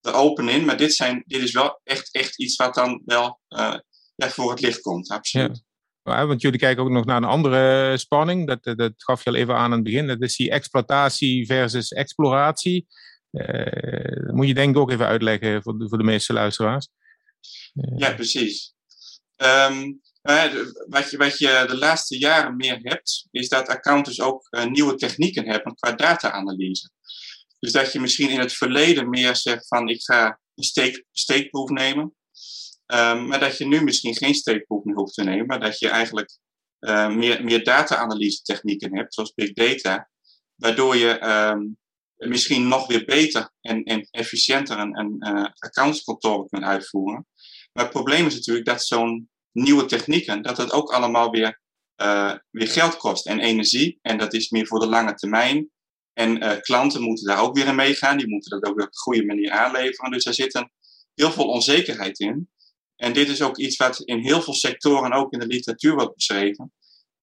er 0.00 0.14
open 0.14 0.48
in. 0.48 0.64
Maar 0.64 0.76
dit, 0.76 0.94
zijn, 0.94 1.22
dit 1.26 1.42
is 1.42 1.52
wel 1.52 1.80
echt, 1.84 2.14
echt 2.14 2.38
iets 2.38 2.56
wat 2.56 2.74
dan 2.74 3.02
wel 3.04 3.40
uh, 3.48 3.76
voor 4.16 4.50
het 4.50 4.60
licht 4.60 4.80
komt. 4.80 5.10
Absoluut. 5.10 5.62
Ja. 6.02 6.26
Want 6.26 6.40
jullie 6.40 6.58
kijken 6.58 6.82
ook 6.82 6.90
nog 6.90 7.04
naar 7.04 7.16
een 7.16 7.24
andere 7.24 7.96
spanning. 7.98 8.46
Dat, 8.46 8.76
dat 8.78 8.92
gaf 8.96 9.24
je 9.24 9.30
al 9.30 9.36
even 9.36 9.54
aan 9.54 9.64
aan 9.64 9.70
het 9.70 9.82
begin. 9.82 10.06
Dat 10.06 10.22
is 10.22 10.36
die 10.36 10.50
exploitatie 10.50 11.46
versus 11.46 11.92
exploratie. 11.92 12.86
Uh, 13.32 14.24
dat 14.24 14.34
moet 14.34 14.46
je 14.46 14.54
denk 14.54 14.74
ik 14.74 14.80
ook 14.80 14.90
even 14.90 15.06
uitleggen 15.06 15.62
voor 15.62 15.78
de, 15.78 15.88
voor 15.88 15.98
de 15.98 16.04
meeste 16.04 16.32
luisteraars. 16.32 16.88
Ja, 17.96 18.14
precies. 18.14 18.74
Um, 19.36 20.00
wat, 20.22 21.10
je, 21.10 21.16
wat 21.16 21.38
je 21.38 21.64
de 21.68 21.76
laatste 21.76 22.18
jaren 22.18 22.56
meer 22.56 22.78
hebt, 22.82 23.26
is 23.30 23.48
dat 23.48 23.68
accountants 23.68 24.20
ook 24.20 24.46
uh, 24.50 24.64
nieuwe 24.64 24.94
technieken 24.94 25.48
hebben 25.48 25.74
qua 25.74 25.92
data-analyse. 25.92 26.90
Dus 27.58 27.72
dat 27.72 27.92
je 27.92 28.00
misschien 28.00 28.30
in 28.30 28.40
het 28.40 28.52
verleden 28.52 29.08
meer 29.08 29.36
zegt 29.36 29.66
van 29.66 29.88
ik 29.88 30.02
ga 30.02 30.40
een 30.54 30.64
steek, 30.64 31.04
steekproef 31.10 31.70
nemen. 31.70 32.14
Um, 32.86 33.26
maar 33.26 33.40
dat 33.40 33.58
je 33.58 33.66
nu 33.66 33.82
misschien 33.82 34.14
geen 34.14 34.34
steekproef 34.34 34.84
meer 34.84 34.94
hoeft 34.94 35.14
te 35.14 35.24
nemen, 35.24 35.46
maar 35.46 35.60
dat 35.60 35.78
je 35.78 35.88
eigenlijk 35.88 36.38
meer, 37.08 37.44
meer 37.44 37.64
data-analyse 37.64 38.42
technieken 38.42 38.96
hebt, 38.96 39.14
zoals 39.14 39.34
big 39.34 39.52
data, 39.52 40.10
waardoor 40.54 40.96
je 40.96 41.18
ehm, 41.18 41.60
misschien 42.16 42.68
nog 42.68 42.86
weer 42.86 43.04
beter 43.04 43.50
en, 43.60 43.82
en 43.82 44.08
efficiënter 44.10 44.78
een, 44.78 44.98
een 44.98 45.52
kunt 46.48 46.64
uitvoeren. 46.64 47.26
Maar 47.72 47.84
het 47.84 47.92
probleem 47.92 48.26
is 48.26 48.34
natuurlijk 48.34 48.66
dat 48.66 48.84
zo'n 48.84 49.30
nieuwe 49.52 49.84
technieken, 49.84 50.42
dat 50.42 50.56
het 50.56 50.72
ook 50.72 50.92
allemaal 50.92 51.30
weer, 51.30 51.60
weer 52.50 52.68
geld 52.68 52.96
kost 52.96 53.26
en 53.26 53.40
energie. 53.40 53.98
En 54.02 54.18
dat 54.18 54.34
is 54.34 54.50
meer 54.50 54.66
voor 54.66 54.80
de 54.80 54.86
lange 54.86 55.14
termijn. 55.14 55.70
En 56.12 56.60
klanten 56.60 57.02
moeten 57.02 57.26
daar 57.26 57.42
ook 57.42 57.56
weer 57.56 57.66
in 57.66 57.74
meegaan. 57.74 58.18
Die 58.18 58.28
moeten 58.28 58.50
dat 58.50 58.70
ook 58.70 58.80
op 58.80 58.86
een 58.86 58.96
goede 58.96 59.24
manier 59.24 59.50
aanleveren. 59.50 60.10
Dus 60.10 60.24
daar 60.24 60.34
zit 60.34 60.54
een, 60.54 60.70
heel 61.14 61.32
veel 61.32 61.48
onzekerheid 61.48 62.18
in. 62.18 62.50
En 62.96 63.12
dit 63.12 63.28
is 63.28 63.42
ook 63.42 63.58
iets 63.58 63.76
wat 63.76 64.00
in 64.00 64.18
heel 64.18 64.42
veel 64.42 64.54
sectoren, 64.54 65.12
ook 65.12 65.32
in 65.32 65.38
de 65.38 65.46
literatuur, 65.46 65.94
wordt 65.94 66.14
beschreven. 66.14 66.72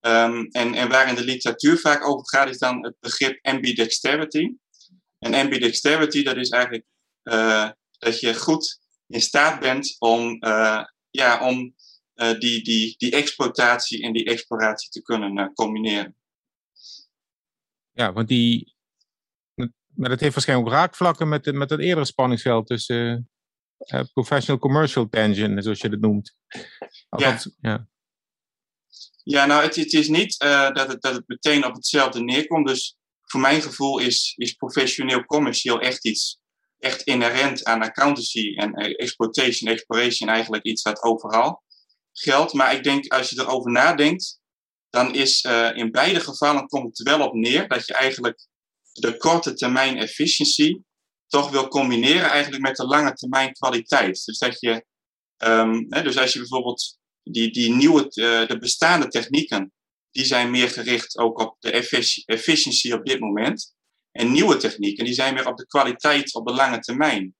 Um, 0.01 0.47
en, 0.51 0.73
en 0.73 0.89
waar 0.89 1.09
in 1.09 1.15
de 1.15 1.23
literatuur 1.23 1.77
vaak 1.77 2.07
over 2.07 2.27
gaat, 2.27 2.49
is 2.49 2.57
dan 2.57 2.83
het 2.83 2.95
begrip 2.99 3.39
ambidexterity. 3.41 4.55
En 5.19 5.33
ambidexterity, 5.33 6.23
dat 6.23 6.37
is 6.37 6.49
eigenlijk 6.49 6.85
uh, 7.23 7.69
dat 7.91 8.19
je 8.19 8.35
goed 8.35 8.79
in 9.07 9.21
staat 9.21 9.59
bent 9.59 9.95
om, 9.99 10.37
ja, 11.09 11.47
om 11.47 11.75
uh, 12.21 12.39
die, 12.39 12.63
die, 12.63 12.95
die 12.97 13.11
exploitatie 13.11 14.03
en 14.03 14.13
die 14.13 14.25
exploratie 14.25 14.89
te 14.89 15.01
kunnen 15.01 15.53
combineren. 15.53 16.15
Ja, 17.91 18.13
want 18.13 18.27
die, 18.27 18.75
maar 19.95 20.09
dat 20.09 20.19
heeft 20.19 20.33
waarschijnlijk 20.33 20.69
ook 20.69 20.75
raakvlakken 20.75 21.29
met, 21.29 21.53
met 21.53 21.69
het 21.69 21.79
eerdere 21.79 22.05
spanningsveld 22.05 22.67
tussen 22.67 23.29
uh, 23.93 24.01
professional 24.13 24.61
commercial 24.61 25.09
tension, 25.09 25.61
zoals 25.61 25.81
je 25.81 25.89
dat 25.89 25.99
noemt. 25.99 26.35
ja. 27.17 27.39
ja. 27.61 27.87
ja. 29.23 29.45
nou, 29.45 29.63
het, 29.63 29.75
het 29.75 29.93
is 29.93 30.07
niet 30.07 30.43
uh, 30.43 30.71
dat, 30.71 30.87
het, 30.87 31.01
dat 31.01 31.13
het 31.13 31.27
meteen 31.27 31.65
op 31.65 31.75
hetzelfde 31.75 32.21
neerkomt. 32.21 32.67
Dus 32.67 32.97
voor 33.21 33.39
mijn 33.39 33.61
gevoel 33.61 33.99
is, 33.99 34.33
is 34.37 34.53
professioneel 34.53 35.25
commercieel 35.25 35.79
echt 35.79 36.05
iets 36.05 36.39
echt 36.79 37.01
inherent 37.01 37.63
aan 37.63 37.81
accountancy 37.81 38.55
en 38.55 38.73
exploitation, 38.73 39.71
exploration 39.71 40.29
eigenlijk 40.29 40.63
iets 40.63 40.81
wat 40.81 41.03
overal 41.03 41.63
geldt. 42.13 42.53
Maar 42.53 42.75
ik 42.75 42.83
denk, 42.83 43.13
als 43.13 43.29
je 43.29 43.39
erover 43.39 43.71
nadenkt, 43.71 44.39
dan 44.89 45.15
is 45.15 45.43
uh, 45.43 45.69
in 45.75 45.91
beide 45.91 46.19
gevallen 46.19 46.67
komt 46.67 46.97
het 46.97 47.07
wel 47.07 47.27
op 47.27 47.33
neer 47.33 47.67
dat 47.67 47.87
je 47.87 47.93
eigenlijk 47.93 48.47
de 48.91 49.17
korte 49.17 49.53
termijn 49.53 49.97
efficiëntie 49.97 50.83
toch 51.27 51.49
wil 51.49 51.67
combineren 51.67 52.29
eigenlijk 52.29 52.63
met 52.63 52.75
de 52.75 52.85
lange 52.85 53.13
termijn 53.13 53.53
kwaliteit. 53.53 54.25
Dus 54.25 54.37
dat 54.37 54.59
je, 54.59 54.85
um, 55.37 55.85
hè, 55.89 56.01
dus 56.01 56.17
als 56.17 56.33
je 56.33 56.39
bijvoorbeeld 56.39 56.97
die, 57.23 57.51
die 57.51 57.71
nieuwe, 57.71 58.01
uh, 58.01 58.47
de 58.47 58.57
bestaande 58.59 59.07
technieken, 59.07 59.73
die 60.11 60.25
zijn 60.25 60.51
meer 60.51 60.69
gericht 60.69 61.17
ook 61.17 61.39
op 61.39 61.55
de 61.59 61.71
efficiëntie 62.25 62.93
op 62.93 63.05
dit 63.05 63.19
moment. 63.19 63.73
En 64.11 64.31
nieuwe 64.31 64.57
technieken, 64.57 65.05
die 65.05 65.13
zijn 65.13 65.33
meer 65.33 65.47
op 65.47 65.57
de 65.57 65.65
kwaliteit 65.65 66.33
op 66.33 66.47
de 66.47 66.53
lange 66.53 66.79
termijn. 66.79 67.35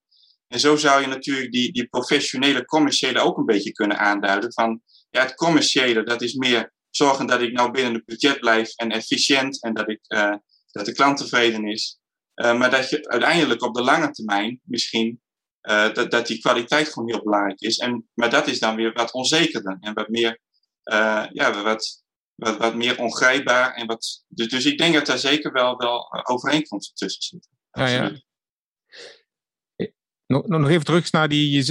En 0.50 0.60
zo 0.60 0.76
zou 0.76 1.00
je 1.00 1.06
natuurlijk 1.06 1.52
die, 1.52 1.72
die 1.72 1.88
professionele 1.88 2.64
commerciële 2.64 3.20
ook 3.20 3.36
een 3.36 3.46
beetje 3.46 3.72
kunnen 3.72 3.98
aanduiden. 3.98 4.52
Van 4.52 4.82
ja, 5.10 5.22
het 5.22 5.34
commerciële, 5.34 6.02
dat 6.02 6.22
is 6.22 6.34
meer 6.34 6.72
zorgen 6.90 7.26
dat 7.26 7.40
ik 7.40 7.52
nou 7.52 7.70
binnen 7.70 7.94
het 7.94 8.04
budget 8.04 8.40
blijf 8.40 8.74
en 8.74 8.90
efficiënt 8.90 9.62
en 9.62 9.74
dat, 9.74 9.88
ik, 9.88 10.00
uh, 10.08 10.34
dat 10.70 10.86
de 10.86 10.92
klant 10.92 11.16
tevreden 11.16 11.64
is. 11.64 11.98
Uh, 12.34 12.58
maar 12.58 12.70
dat 12.70 12.90
je 12.90 13.08
uiteindelijk 13.08 13.62
op 13.62 13.74
de 13.74 13.82
lange 13.82 14.10
termijn 14.10 14.60
misschien 14.64 15.20
uh, 15.62 15.92
dat, 15.94 16.10
dat 16.10 16.26
die 16.26 16.38
kwaliteit 16.38 16.88
gewoon 16.88 17.08
heel 17.10 17.22
belangrijk 17.22 17.60
is. 17.60 17.78
En, 17.78 18.08
maar 18.14 18.30
dat 18.30 18.46
is 18.46 18.58
dan 18.58 18.76
weer 18.76 18.92
wat 18.92 19.12
onzekerder 19.12 19.76
en 19.80 19.94
wat 19.94 20.08
meer, 20.08 20.40
ja, 21.32 21.62
wat, 21.62 22.02
wat, 22.34 22.56
wat 22.56 22.74
meer 22.74 22.98
ongrijpbaar. 22.98 23.74
En 23.74 23.86
wat, 23.86 24.24
dus, 24.28 24.48
dus 24.48 24.64
ik 24.64 24.78
denk 24.78 24.94
dat 24.94 25.06
daar 25.06 25.18
zeker 25.18 25.52
wel, 25.52 25.76
wel 25.76 26.24
overeenkomsten 26.28 26.94
tussen 26.94 27.22
zitten. 27.22 27.50
Ja, 27.70 27.86
ja. 27.86 28.20
Nog, 30.30 30.46
nog 30.46 30.68
even 30.68 30.84
terug 30.84 31.12
naar 31.12 31.28
die, 31.28 31.50
je, 31.50 31.64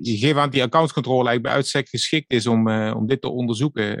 je 0.00 0.16
geeft 0.16 0.36
aan 0.36 0.50
die 0.50 0.62
accountscontrole 0.62 1.28
eigenlijk 1.28 1.42
bij 1.42 1.52
uitstek 1.52 1.88
geschikt 1.88 2.32
is 2.32 2.46
om, 2.46 2.70
om 2.70 3.06
dit 3.06 3.20
te 3.20 3.28
onderzoeken 3.28 4.00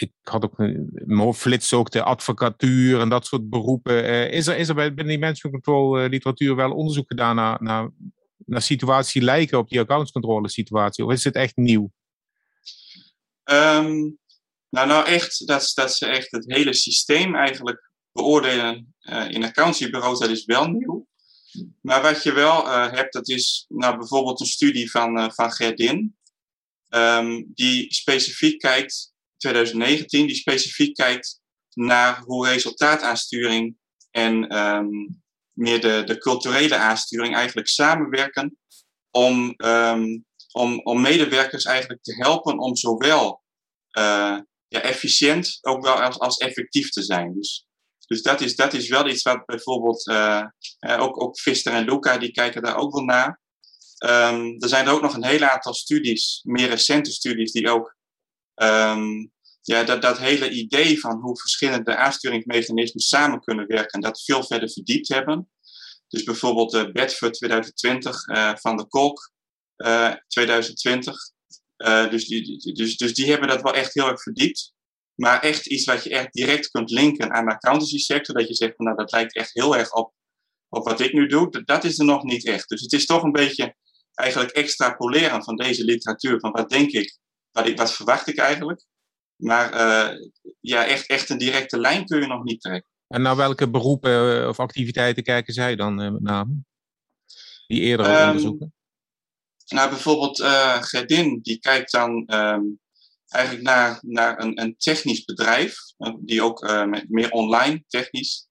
ik 0.00 0.12
had 0.22 0.44
ook 0.44 0.58
een 0.58 1.34
flits 1.34 1.72
ook 1.72 1.90
de 1.90 2.02
advocatuur 2.02 3.00
en 3.00 3.08
dat 3.08 3.26
soort 3.26 3.48
beroepen. 3.48 4.30
Is, 4.30 4.46
er, 4.46 4.56
is 4.56 4.68
er 4.68 4.74
bij, 4.74 4.94
binnen 4.94 5.06
die 5.06 5.18
management 5.18 5.54
control 5.54 5.96
literatuur 5.96 6.56
wel 6.56 6.72
onderzoek 6.72 7.06
gedaan 7.08 7.36
naar, 7.36 7.62
naar, 7.62 7.90
naar 8.36 8.62
situatie 8.62 9.22
lijken 9.22 9.58
op 9.58 9.68
die 9.68 9.80
accountscontrole 9.80 10.48
situatie? 10.48 11.04
Of 11.04 11.12
is 11.12 11.24
het 11.24 11.34
echt 11.34 11.56
nieuw? 11.56 11.90
Um, 13.44 14.18
nou, 14.68 14.86
nou 14.86 15.06
echt, 15.06 15.46
dat, 15.46 15.72
dat 15.74 15.94
ze 15.94 16.06
echt 16.06 16.30
het 16.30 16.44
hele 16.46 16.72
systeem 16.72 17.36
eigenlijk 17.36 17.90
beoordelen 18.12 18.94
in 19.28 19.44
accountiebureaus, 19.44 20.18
dat 20.18 20.30
is 20.30 20.44
wel 20.44 20.66
nieuw. 20.66 21.07
Maar 21.80 22.02
wat 22.02 22.22
je 22.22 22.32
wel 22.32 22.68
hebt, 22.68 23.12
dat 23.12 23.28
is 23.28 23.64
nou, 23.68 23.98
bijvoorbeeld 23.98 24.40
een 24.40 24.46
studie 24.46 24.90
van, 24.90 25.32
van 25.32 25.52
Gerdin. 25.52 26.16
Um, 26.88 27.50
die 27.54 27.94
specifiek 27.94 28.60
kijkt 28.60 29.12
2019, 29.36 30.26
die 30.26 30.36
specifiek 30.36 30.94
kijkt 30.94 31.40
naar 31.72 32.20
hoe 32.20 32.48
resultaataansturing 32.48 33.76
en 34.10 34.56
um, 34.58 35.22
meer 35.52 35.80
de, 35.80 36.02
de 36.04 36.18
culturele 36.18 36.76
aansturing 36.76 37.34
eigenlijk 37.34 37.68
samenwerken 37.68 38.58
om, 39.10 39.54
um, 39.56 40.24
om, 40.52 40.80
om 40.82 41.00
medewerkers 41.00 41.64
eigenlijk 41.64 42.02
te 42.02 42.14
helpen 42.14 42.58
om 42.58 42.76
zowel 42.76 43.42
uh, 43.98 44.38
ja, 44.68 44.80
efficiënt 44.80 45.58
ook 45.60 45.82
wel 45.82 46.02
als, 46.02 46.18
als 46.18 46.36
effectief 46.36 46.90
te 46.90 47.02
zijn. 47.02 47.34
Dus, 47.34 47.67
dus 48.08 48.22
dat, 48.22 48.40
is, 48.40 48.56
dat 48.56 48.72
is 48.72 48.88
wel 48.88 49.08
iets 49.08 49.22
wat 49.22 49.46
bijvoorbeeld 49.46 50.06
uh, 50.06 50.46
ook, 50.80 51.22
ook 51.22 51.40
Vister 51.40 51.72
en 51.72 51.84
Luca, 51.84 52.18
die 52.18 52.30
kijken 52.30 52.62
daar 52.62 52.76
ook 52.76 52.92
wel 52.92 53.04
naar. 53.04 53.40
Um, 54.04 54.56
er 54.58 54.68
zijn 54.68 54.86
er 54.86 54.92
ook 54.92 55.02
nog 55.02 55.14
een 55.14 55.24
heel 55.24 55.42
aantal 55.42 55.74
studies, 55.74 56.40
meer 56.44 56.68
recente 56.68 57.10
studies, 57.10 57.52
die 57.52 57.70
ook 57.70 57.96
um, 58.54 59.32
ja, 59.62 59.84
dat, 59.84 60.02
dat 60.02 60.18
hele 60.18 60.50
idee 60.50 61.00
van 61.00 61.20
hoe 61.20 61.38
verschillende 61.38 61.96
aansturingsmechanismen 61.96 63.02
samen 63.02 63.40
kunnen 63.40 63.66
werken, 63.66 64.00
dat 64.00 64.22
veel 64.22 64.44
verder 64.44 64.70
verdiept 64.70 65.08
hebben. 65.08 65.50
Dus 66.08 66.22
bijvoorbeeld 66.22 66.74
uh, 66.74 66.92
Bedford 66.92 67.34
2020 67.34 68.26
uh, 68.26 68.52
van 68.54 68.76
de 68.76 68.86
Kolk 68.86 69.32
uh, 69.76 70.14
2020. 70.26 71.16
dus, 72.10 72.26
die, 72.26 72.72
dus, 72.74 72.96
dus 72.96 73.14
die 73.14 73.30
hebben 73.30 73.48
dat 73.48 73.62
wel 73.62 73.74
echt 73.74 73.94
heel 73.94 74.08
erg 74.08 74.22
verdiept. 74.22 74.72
Maar 75.20 75.40
echt 75.40 75.66
iets 75.66 75.84
wat 75.84 76.04
je 76.04 76.10
echt 76.10 76.32
direct 76.32 76.70
kunt 76.70 76.90
linken 76.90 77.32
aan 77.32 77.44
de 77.44 77.54
accountancy 77.54 77.98
sector, 77.98 78.34
dat 78.34 78.48
je 78.48 78.54
zegt, 78.54 78.76
van, 78.76 78.84
nou 78.84 78.96
dat 78.96 79.12
lijkt 79.12 79.34
echt 79.34 79.50
heel 79.52 79.76
erg 79.76 79.92
op, 79.92 80.12
op 80.68 80.84
wat 80.84 81.00
ik 81.00 81.12
nu 81.12 81.26
doe, 81.26 81.50
dat, 81.50 81.66
dat 81.66 81.84
is 81.84 81.98
er 81.98 82.04
nog 82.04 82.22
niet 82.22 82.46
echt. 82.46 82.68
Dus 82.68 82.80
het 82.80 82.92
is 82.92 83.06
toch 83.06 83.22
een 83.22 83.32
beetje 83.32 83.76
eigenlijk 84.14 84.50
extrapoleren 84.50 85.44
van 85.44 85.56
deze 85.56 85.84
literatuur, 85.84 86.40
van 86.40 86.50
wat 86.50 86.70
denk 86.70 86.90
ik, 86.90 87.18
wat, 87.50 87.66
ik, 87.66 87.78
wat 87.78 87.94
verwacht 87.94 88.26
ik 88.26 88.38
eigenlijk. 88.38 88.84
Maar 89.36 89.72
uh, 89.72 90.28
ja, 90.60 90.86
echt, 90.86 91.06
echt 91.06 91.30
een 91.30 91.38
directe 91.38 91.78
lijn 91.78 92.04
kun 92.04 92.20
je 92.20 92.26
nog 92.26 92.44
niet 92.44 92.60
trekken. 92.60 92.90
En 93.06 93.22
naar 93.22 93.36
welke 93.36 93.70
beroepen 93.70 94.40
eh, 94.42 94.48
of 94.48 94.60
activiteiten 94.60 95.22
kijken 95.22 95.54
zij 95.54 95.76
dan 95.76 96.02
uh, 96.02 96.10
met 96.10 96.22
name? 96.22 96.64
Die 97.66 97.80
eerder 97.80 98.20
um, 98.20 98.26
onderzoeken? 98.28 98.74
Nou, 99.66 99.88
bijvoorbeeld 99.88 100.38
uh, 100.38 100.82
Gerdin, 100.82 101.38
die 101.42 101.58
kijkt 101.58 101.90
dan 101.90 102.34
um, 102.34 102.80
eigenlijk 103.28 103.64
naar, 103.64 103.98
naar 104.00 104.42
een, 104.42 104.60
een 104.60 104.76
technisch 104.76 105.24
bedrijf, 105.24 105.76
die 106.18 106.42
ook 106.42 106.60
met, 106.86 107.08
meer 107.08 107.30
online 107.30 107.84
technisch, 107.86 108.48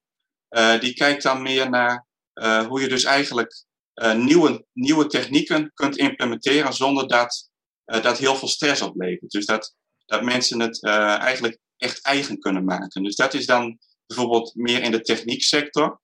die 0.80 0.94
kijkt 0.94 1.22
dan 1.22 1.42
meer 1.42 1.70
naar 1.70 2.06
hoe 2.68 2.80
je 2.80 2.88
dus 2.88 3.04
eigenlijk 3.04 3.64
nieuwe, 4.16 4.66
nieuwe 4.72 5.06
technieken 5.06 5.70
kunt 5.74 5.96
implementeren 5.96 6.72
zonder 6.72 7.08
dat 7.08 7.50
dat 7.84 8.18
heel 8.18 8.36
veel 8.36 8.48
stress 8.48 8.82
oplevert. 8.82 9.30
Dus 9.30 9.46
dat 9.46 9.76
dat 10.08 10.22
mensen 10.22 10.60
het 10.60 10.82
eigenlijk 10.84 11.58
echt 11.76 12.02
eigen 12.02 12.38
kunnen 12.38 12.64
maken. 12.64 13.02
Dus 13.02 13.16
dat 13.16 13.34
is 13.34 13.46
dan 13.46 13.78
bijvoorbeeld 14.06 14.54
meer 14.54 14.82
in 14.82 14.90
de 14.90 15.00
technieksector. 15.00 16.00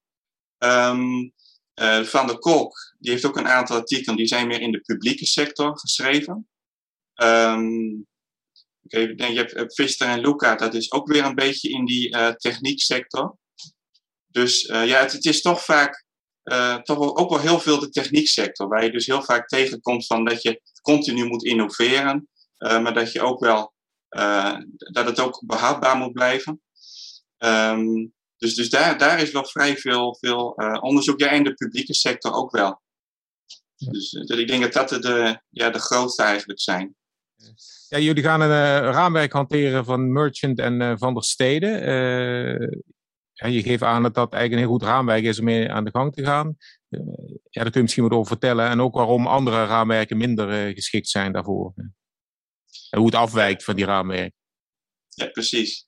Um, 0.58 1.32
uh, 1.80 2.02
Van 2.02 2.26
der 2.26 2.38
Kolk, 2.38 2.94
die 2.98 3.10
heeft 3.10 3.24
ook 3.24 3.36
een 3.36 3.48
aantal 3.48 3.76
artikelen, 3.76 4.16
die 4.16 4.26
zijn 4.26 4.46
meer 4.46 4.60
in 4.60 4.72
de 4.72 4.80
publieke 4.80 5.26
sector 5.26 5.78
geschreven. 5.78 6.48
Um, 7.22 8.06
okay, 8.84 9.32
je 9.32 9.38
hebt 9.38 9.74
Vister 9.74 10.08
en 10.08 10.20
Luca, 10.20 10.54
dat 10.54 10.74
is 10.74 10.92
ook 10.92 11.08
weer 11.12 11.24
een 11.24 11.34
beetje 11.34 11.68
in 11.68 11.84
die 11.84 12.16
uh, 12.16 12.28
technieksector. 12.28 13.38
Dus 14.26 14.62
uh, 14.62 14.86
ja, 14.86 15.00
het, 15.00 15.12
het, 15.12 15.24
is 15.24 15.40
toch 15.40 15.64
vaak, 15.64 16.04
toch 16.82 16.98
wel, 16.98 17.16
ook 17.16 17.30
wel 17.30 17.40
heel 17.40 17.60
veel 17.60 17.78
de 17.78 17.88
technieksector, 17.88 18.68
waar 18.68 18.84
je 18.84 18.90
dus 18.90 19.06
heel 19.06 19.22
vaak 19.22 19.48
tegenkomt 19.48 20.06
van 20.06 20.24
dat 20.24 20.42
je 20.42 20.60
continu 20.82 21.26
moet 21.26 21.44
innoveren, 21.44 22.28
maar 22.58 22.94
dat 22.94 23.12
je 23.12 23.20
ook 23.20 23.40
wel 23.40 23.74
dat 24.76 25.06
het 25.06 25.20
ook 25.20 25.42
behapbaar 25.46 25.96
moet 25.96 26.12
blijven. 26.12 26.62
Um, 27.38 28.14
dus 28.36 28.54
dus 28.54 28.70
daar, 28.70 28.98
daar 28.98 29.20
is 29.20 29.30
wel 29.30 29.44
vrij 29.44 29.76
veel, 29.76 30.16
veel 30.20 30.48
onderzoek. 30.80 31.20
Ja, 31.20 31.30
in 31.30 31.44
de 31.44 31.54
publieke 31.54 31.94
sector 31.94 32.32
ook 32.32 32.50
wel. 32.50 32.82
Dus, 33.76 34.10
dus 34.10 34.38
ik 34.38 34.48
denk 34.48 34.62
dat 34.62 34.88
dat 34.88 35.02
de, 35.02 35.40
ja, 35.50 35.70
de 35.70 35.78
grootste 35.78 36.22
eigenlijk 36.22 36.60
zijn. 36.60 36.96
Ja, 37.88 37.98
jullie 37.98 38.22
gaan 38.22 38.40
een 38.40 38.80
raamwerk 38.80 39.32
hanteren 39.32 39.84
van 39.84 40.12
Merchant 40.12 40.58
en 40.58 40.98
Van 40.98 41.14
der 41.14 41.24
Steden. 41.24 41.82
en 43.34 43.52
je 43.52 43.62
geeft 43.62 43.82
aan 43.82 44.02
dat 44.02 44.14
dat 44.14 44.32
eigenlijk 44.32 44.52
een 44.52 44.68
heel 44.68 44.78
goed 44.78 44.88
raamwerk 44.88 45.24
is 45.24 45.38
om 45.38 45.44
mee 45.44 45.72
aan 45.72 45.84
de 45.84 45.90
gang 45.90 46.14
te 46.14 46.24
gaan. 46.24 46.56
ja, 46.88 47.62
daar 47.62 47.62
kun 47.62 47.72
je 47.72 47.80
misschien 47.80 48.02
wat 48.02 48.12
over 48.12 48.26
vertellen. 48.26 48.68
En 48.68 48.80
ook 48.80 48.94
waarom 48.94 49.26
andere 49.26 49.66
raamwerken 49.66 50.16
minder 50.16 50.72
geschikt 50.74 51.08
zijn 51.08 51.32
daarvoor. 51.32 51.72
En 52.90 52.98
hoe 52.98 53.06
het 53.06 53.14
afwijkt 53.14 53.64
van 53.64 53.76
die 53.76 53.84
raamwerken. 53.84 54.38
Ja, 55.08 55.26
precies. 55.26 55.86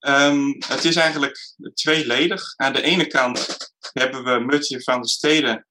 Um, 0.00 0.56
het 0.68 0.84
is 0.84 0.96
eigenlijk 0.96 1.38
tweeledig. 1.74 2.56
Aan 2.56 2.72
de 2.72 2.82
ene 2.82 3.06
kant 3.06 3.56
hebben 3.92 4.24
we 4.24 4.44
Mutje 4.44 4.82
van 4.82 5.00
de 5.00 5.08
Steden 5.08 5.66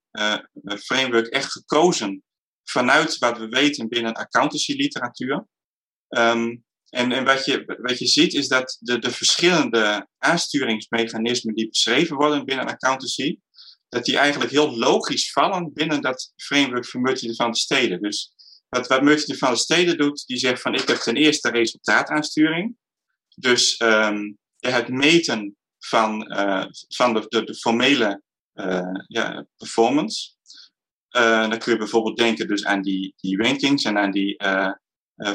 framework 0.78 1.26
echt 1.26 1.52
gekozen 1.52 2.22
vanuit 2.70 3.18
wat 3.18 3.38
we 3.38 3.48
weten 3.48 3.88
binnen 3.88 4.14
accountancy 4.14 4.72
literatuur. 4.72 5.46
Um, 6.08 6.64
en, 6.90 7.12
en 7.12 7.24
wat, 7.24 7.44
je, 7.44 7.76
wat 7.82 7.98
je 7.98 8.06
ziet 8.06 8.34
is 8.34 8.48
dat 8.48 8.76
de, 8.80 8.98
de 8.98 9.10
verschillende 9.10 10.08
aansturingsmechanismen 10.18 11.54
die 11.54 11.68
beschreven 11.68 12.16
worden 12.16 12.44
binnen 12.44 12.66
accountancy, 12.66 13.38
dat 13.88 14.04
die 14.04 14.16
eigenlijk 14.16 14.50
heel 14.50 14.76
logisch 14.76 15.32
vallen 15.32 15.72
binnen 15.72 16.00
dat 16.00 16.32
framework 16.36 16.86
van 16.86 17.00
Mutje 17.00 17.34
van 17.34 17.50
de 17.50 17.58
Steden. 17.58 18.02
Dus 18.02 18.32
wat, 18.68 18.86
wat 18.86 19.24
van 19.26 19.52
de 19.52 19.58
Steden 19.58 19.98
doet, 19.98 20.26
die 20.26 20.38
zegt 20.38 20.62
van 20.62 20.74
ik 20.74 20.88
heb 20.88 20.96
ten 20.96 21.16
eerste 21.16 21.50
resultaataansturing. 21.50 22.76
Dus 23.34 23.80
um, 23.80 24.38
het 24.58 24.88
meten 24.88 25.56
van, 25.78 26.32
uh, 26.32 26.64
van 26.88 27.14
de, 27.14 27.44
de, 27.44 27.54
formele 27.54 28.22
uh, 28.54 29.00
ja, 29.06 29.46
performance. 29.56 30.38
Uh, 31.16 31.48
dan 31.48 31.58
kun 31.58 31.72
je 31.72 31.78
bijvoorbeeld 31.78 32.16
denken 32.16 32.48
dus 32.48 32.64
aan 32.64 32.82
die, 32.82 33.14
die 33.16 33.42
rankings 33.42 33.84
en 33.84 33.98
aan 33.98 34.10
die 34.10 34.42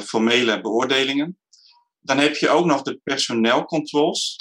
formele 0.02 0.60
beoordelingen. 0.60 1.38
Dan 2.00 2.18
heb 2.18 2.36
je 2.36 2.48
ook 2.48 2.64
nog 2.64 2.82
de 2.82 3.00
personeelcontrols. 3.02 4.36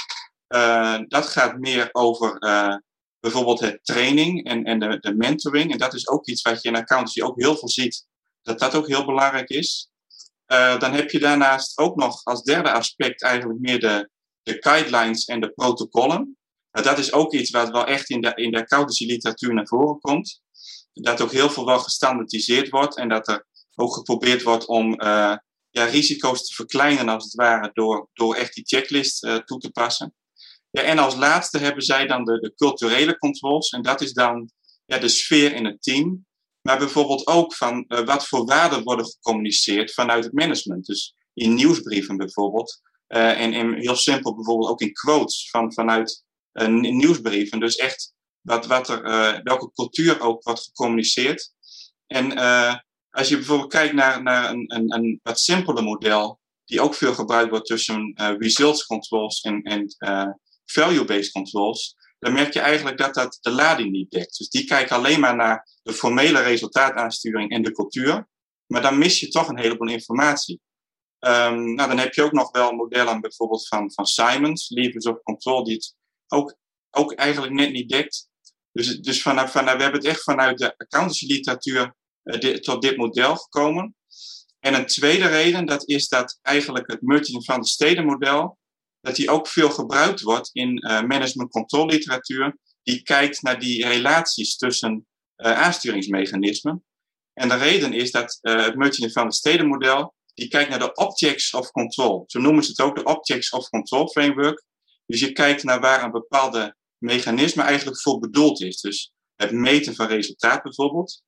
dat 1.08 1.26
gaat 1.26 1.58
meer 1.58 1.90
over 1.92 2.40
bijvoorbeeld 3.20 3.60
het 3.60 3.80
training 3.84 4.46
en, 4.46 4.64
en 4.64 4.80
de, 4.80 5.00
de 5.00 5.16
mentoring. 5.16 5.72
En 5.72 5.78
dat 5.78 5.94
is 5.94 6.08
ook 6.08 6.28
iets 6.28 6.42
wat 6.42 6.62
je 6.62 6.70
in 6.70 6.76
accountancy 6.76 7.22
ook 7.22 7.40
heel 7.40 7.58
veel 7.58 7.70
ziet. 7.70 8.06
Dat 8.42 8.60
dat 8.60 8.76
ook 8.76 8.88
heel 8.88 9.06
belangrijk 9.06 9.50
is. 9.50 9.90
Dan 10.80 10.94
heb 10.94 11.10
je 11.10 11.20
daarnaast 11.20 11.78
ook 11.78 11.96
nog 11.96 12.24
als 12.24 12.44
derde 12.44 12.72
aspect 12.72 13.24
eigenlijk 13.24 13.60
meer 13.60 13.80
de, 13.80 14.10
de 14.44 14.58
guidelines 14.60 15.26
en 15.26 15.42
de 15.42 15.52
protocollen. 15.52 16.38
Dat 16.72 16.98
is 16.98 17.14
ook 17.14 17.34
iets 17.34 17.50
wat 17.50 17.70
wel 17.70 17.86
echt 17.86 18.10
in 18.10 18.22
de, 18.22 18.32
in 18.36 18.52
de 18.52 18.60
accountancy 18.60 19.06
literatuur 19.06 19.54
naar 19.54 19.68
voren 19.68 20.00
komt. 20.00 20.42
Dat 21.04 21.22
ook 21.22 21.32
heel 21.32 21.50
veel 21.50 21.66
wel 21.66 21.80
gestandardiseerd 21.80 22.70
wordt 22.70 22.98
en 22.98 23.10
dat 23.10 23.28
er 23.28 23.46
ook 23.76 23.94
geprobeerd 23.94 24.44
wordt 24.44 24.66
om 24.66 25.02
uh, 25.02 25.36
ja, 25.70 25.86
risico's 25.86 26.48
te 26.48 26.56
verkleinen 26.56 27.10
als 27.10 27.24
het 27.24 27.34
ware 27.34 27.70
door, 27.74 28.10
door 28.14 28.36
echt 28.36 28.54
die 28.54 28.66
checklist 28.66 29.20
toe 29.46 29.60
te 29.60 29.72
passen. 29.72 30.16
Ja, 30.70 30.82
en 30.82 30.98
als 30.98 31.16
laatste 31.16 31.58
hebben 31.58 31.84
zij 31.84 32.08
dan 32.08 32.24
de, 32.24 32.54
culturele 32.56 33.18
controls 33.18 33.70
en 33.70 33.82
dat 33.82 34.02
is 34.02 34.14
dan 34.14 34.50
ja, 34.86 34.98
de 34.98 35.08
sfeer 35.08 35.54
in 35.54 35.66
het 35.66 35.82
team 35.82 36.26
maar 36.66 36.78
bijvoorbeeld 36.78 37.28
ook 37.28 37.54
van 37.54 37.86
uh, 37.88 38.00
wat 38.00 38.28
voor 38.28 38.46
waarden 38.46 38.84
worden 38.84 39.06
gecommuniceerd 39.06 39.94
vanuit 39.94 40.24
het 40.24 40.34
management. 40.34 40.86
Dus 40.86 41.16
in 41.34 41.54
nieuwsbrieven 41.54 42.18
bijvoorbeeld. 42.18 42.82
En, 43.08 43.54
en, 43.54 43.74
heel 43.74 43.96
simpel 43.96 44.36
bijvoorbeeld 44.36 44.70
ook 44.70 44.82
in 44.82 44.94
quotes 44.94 45.50
van, 45.50 45.74
vanuit 45.74 46.24
nieuwsbrieven. 46.80 47.60
Dus 47.60 47.76
echt 47.76 48.14
wat, 48.46 48.66
wat 48.66 48.90
er, 48.90 49.02
welke 49.44 49.72
cultuur 49.74 50.22
ook 50.22 50.44
wordt 50.44 50.64
gecommuniceerd. 50.64 51.54
En 52.08 52.38
als 53.10 53.30
je 53.30 53.36
bijvoorbeeld 53.36 53.72
kijkt 53.72 53.94
naar, 53.94 54.24
naar 54.24 54.50
een, 54.50 54.76
een, 54.76 54.94
een 54.94 55.20
wat 55.24 55.40
simpeler 55.40 55.84
model, 55.84 56.40
die 56.66 56.82
ook 56.82 56.96
veel 56.96 57.14
gebruikt 57.14 57.50
wordt 57.50 57.66
tussen 57.66 58.14
results 58.38 58.86
controls 58.86 59.42
en, 59.42 59.62
en 59.62 59.96
value-based 60.66 61.32
controls, 61.32 61.96
dan 62.20 62.34
merk 62.34 62.54
je 62.54 62.60
eigenlijk 62.60 62.98
dat 62.98 63.14
dat 63.14 63.38
de 63.42 63.52
lading 63.52 63.92
niet 63.92 64.12
dekt. 64.12 64.38
Dus 64.38 64.50
die 64.50 64.66
kijken 64.66 64.96
alleen 64.96 65.20
maar 65.20 65.36
naar 65.36 65.68
de 65.84 65.94
formele 65.94 66.42
resultaataansturing 66.42 67.52
en 67.52 67.62
de 67.62 67.72
cultuur. 67.72 68.28
Maar 68.66 68.82
dan 68.82 68.98
mis 68.98 69.20
je 69.20 69.28
toch 69.28 69.48
een 69.48 69.60
heleboel 69.60 69.88
informatie. 69.88 70.62
Um, 71.20 71.74
nou, 71.74 71.90
dan 71.90 71.98
heb 71.98 72.14
je 72.14 72.24
ook 72.24 72.32
nog 72.32 72.52
wel 72.52 72.72
modellen 72.72 73.22
bijvoorbeeld 73.22 73.68
van, 73.68 73.94
van 73.94 74.06
Simons, 74.06 74.70
Levers 74.70 75.06
of 75.06 75.22
Control, 75.24 75.64
die 75.64 75.74
het 75.74 75.96
ook, 76.28 76.56
ook 76.90 77.14
eigenlijk 77.14 77.54
net 77.54 77.72
niet 77.72 77.90
dekt. 77.90 78.30
Dus, 78.76 79.00
dus 79.00 79.22
vanaf, 79.22 79.52
vanaf, 79.52 79.76
we 79.76 79.82
hebben 79.82 80.00
het 80.00 80.10
echt 80.10 80.24
vanuit 80.24 80.58
de 80.58 80.78
accountancy 80.78 81.26
literatuur 81.26 81.96
uh, 82.24 82.54
tot 82.54 82.82
dit 82.82 82.98
model 82.98 83.36
gekomen. 83.36 83.96
En 84.60 84.74
een 84.74 84.86
tweede 84.86 85.28
reden, 85.28 85.66
dat 85.66 85.90
is 85.90 86.08
dat 86.08 86.40
eigenlijk 86.42 86.92
het 86.92 87.02
merchant 87.02 87.46
van 87.46 87.62
de 87.62 87.68
steden 87.68 88.06
model, 88.06 88.58
dat 89.02 89.16
die 89.16 89.30
ook 89.30 89.48
veel 89.48 89.70
gebruikt 89.70 90.22
wordt 90.22 90.50
in 90.54 90.78
uh, 90.78 91.02
management 91.02 91.52
control 91.52 91.86
literatuur, 91.86 92.58
die 92.84 93.02
kijkt 93.02 93.42
naar 93.42 93.60
die 93.60 93.88
relaties 93.88 94.58
tussen 94.58 95.08
uh, 95.38 95.62
aansturingsmechanismen. 95.62 96.84
En 97.34 97.50
de 97.50 97.56
reden 97.56 97.94
is 97.94 98.12
dat 98.12 98.38
het 98.42 98.76
merchant 98.76 99.12
van 99.12 99.28
de 99.28 99.34
stedenmodel, 99.34 100.14
die 100.34 100.48
kijkt 100.48 100.70
naar 100.70 100.80
de 100.80 100.94
objects 100.94 101.54
of 101.54 101.72
control. 101.72 102.24
Zo 102.28 102.40
noemen 102.40 102.64
ze 102.64 102.70
het 102.70 102.82
ook, 102.82 102.96
de 102.96 103.04
objects 103.04 103.50
of 103.50 103.70
control 103.70 104.08
framework. 104.08 104.64
Dus 105.06 105.20
je 105.20 105.32
kijkt 105.32 105.64
naar 105.64 105.80
waar 105.80 106.04
een 106.04 106.12
bepaalde 106.12 106.76
mechanisme 106.98 107.64
eigenlijk 107.64 108.02
voor 108.02 108.20
bedoeld 108.20 108.62
is. 108.62 108.82
Dus 108.82 109.14
het 109.36 109.52
meten 109.52 109.96
van 109.96 110.08
resultaat 110.08 110.64
bijvoorbeeld. 110.64 111.24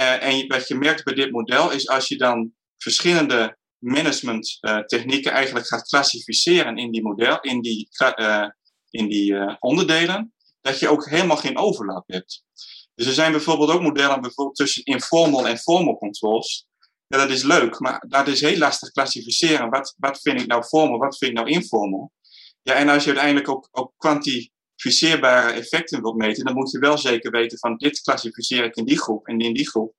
Uh, 0.00 0.22
en 0.22 0.46
wat 0.46 0.68
je 0.68 0.74
merkt 0.74 1.04
bij 1.04 1.14
dit 1.14 1.30
model 1.30 1.70
is 1.70 1.88
als 1.88 2.08
je 2.08 2.16
dan 2.16 2.52
verschillende 2.76 3.58
management 3.78 4.58
uh, 4.60 4.78
technieken 4.78 5.32
eigenlijk 5.32 5.66
gaat 5.66 5.88
klassificeren 5.88 6.76
in 6.76 6.90
die 6.90 7.02
model, 7.02 7.40
in 7.40 7.60
die, 7.60 7.88
uh, 8.16 8.48
in 8.90 9.08
die 9.08 9.58
onderdelen, 9.60 10.34
dat 10.60 10.78
je 10.78 10.88
ook 10.88 11.08
helemaal 11.08 11.36
geen 11.36 11.58
overlap 11.58 12.04
hebt. 12.06 12.44
Dus 12.94 13.06
er 13.06 13.12
zijn 13.12 13.32
bijvoorbeeld 13.32 13.70
ook 13.70 13.82
modellen 13.82 14.20
bijvoorbeeld 14.20 14.56
tussen 14.56 14.84
informal 14.84 15.48
en 15.48 15.58
formal 15.58 15.98
controls. 15.98 16.66
Ja, 17.06 17.18
dat 17.18 17.30
is 17.30 17.42
leuk, 17.42 17.80
maar 17.80 18.04
dat 18.08 18.28
is 18.28 18.40
heel 18.40 18.58
lastig 18.58 18.90
klassificeren. 18.90 19.70
Wat, 19.70 19.94
wat 19.96 20.20
vind 20.20 20.40
ik 20.40 20.46
nou 20.46 20.62
formal, 20.62 20.98
wat 20.98 21.18
vind 21.18 21.30
ik 21.30 21.36
nou 21.36 21.50
informal? 21.50 22.12
Ja, 22.62 22.74
en 22.74 22.88
als 22.88 23.02
je 23.02 23.08
uiteindelijk 23.08 23.48
ook, 23.48 23.68
ook 23.70 23.92
kwantificeerbare 24.76 25.52
effecten 25.52 26.02
wilt 26.02 26.16
meten, 26.16 26.44
dan 26.44 26.54
moet 26.54 26.70
je 26.70 26.78
wel 26.78 26.98
zeker 26.98 27.30
weten 27.30 27.58
van 27.58 27.76
dit 27.76 28.00
klassificeer 28.00 28.64
ik 28.64 28.76
in 28.76 28.84
die 28.84 28.98
groep 28.98 29.26
en 29.26 29.38
in 29.38 29.54
die 29.54 29.68
groep. 29.68 29.94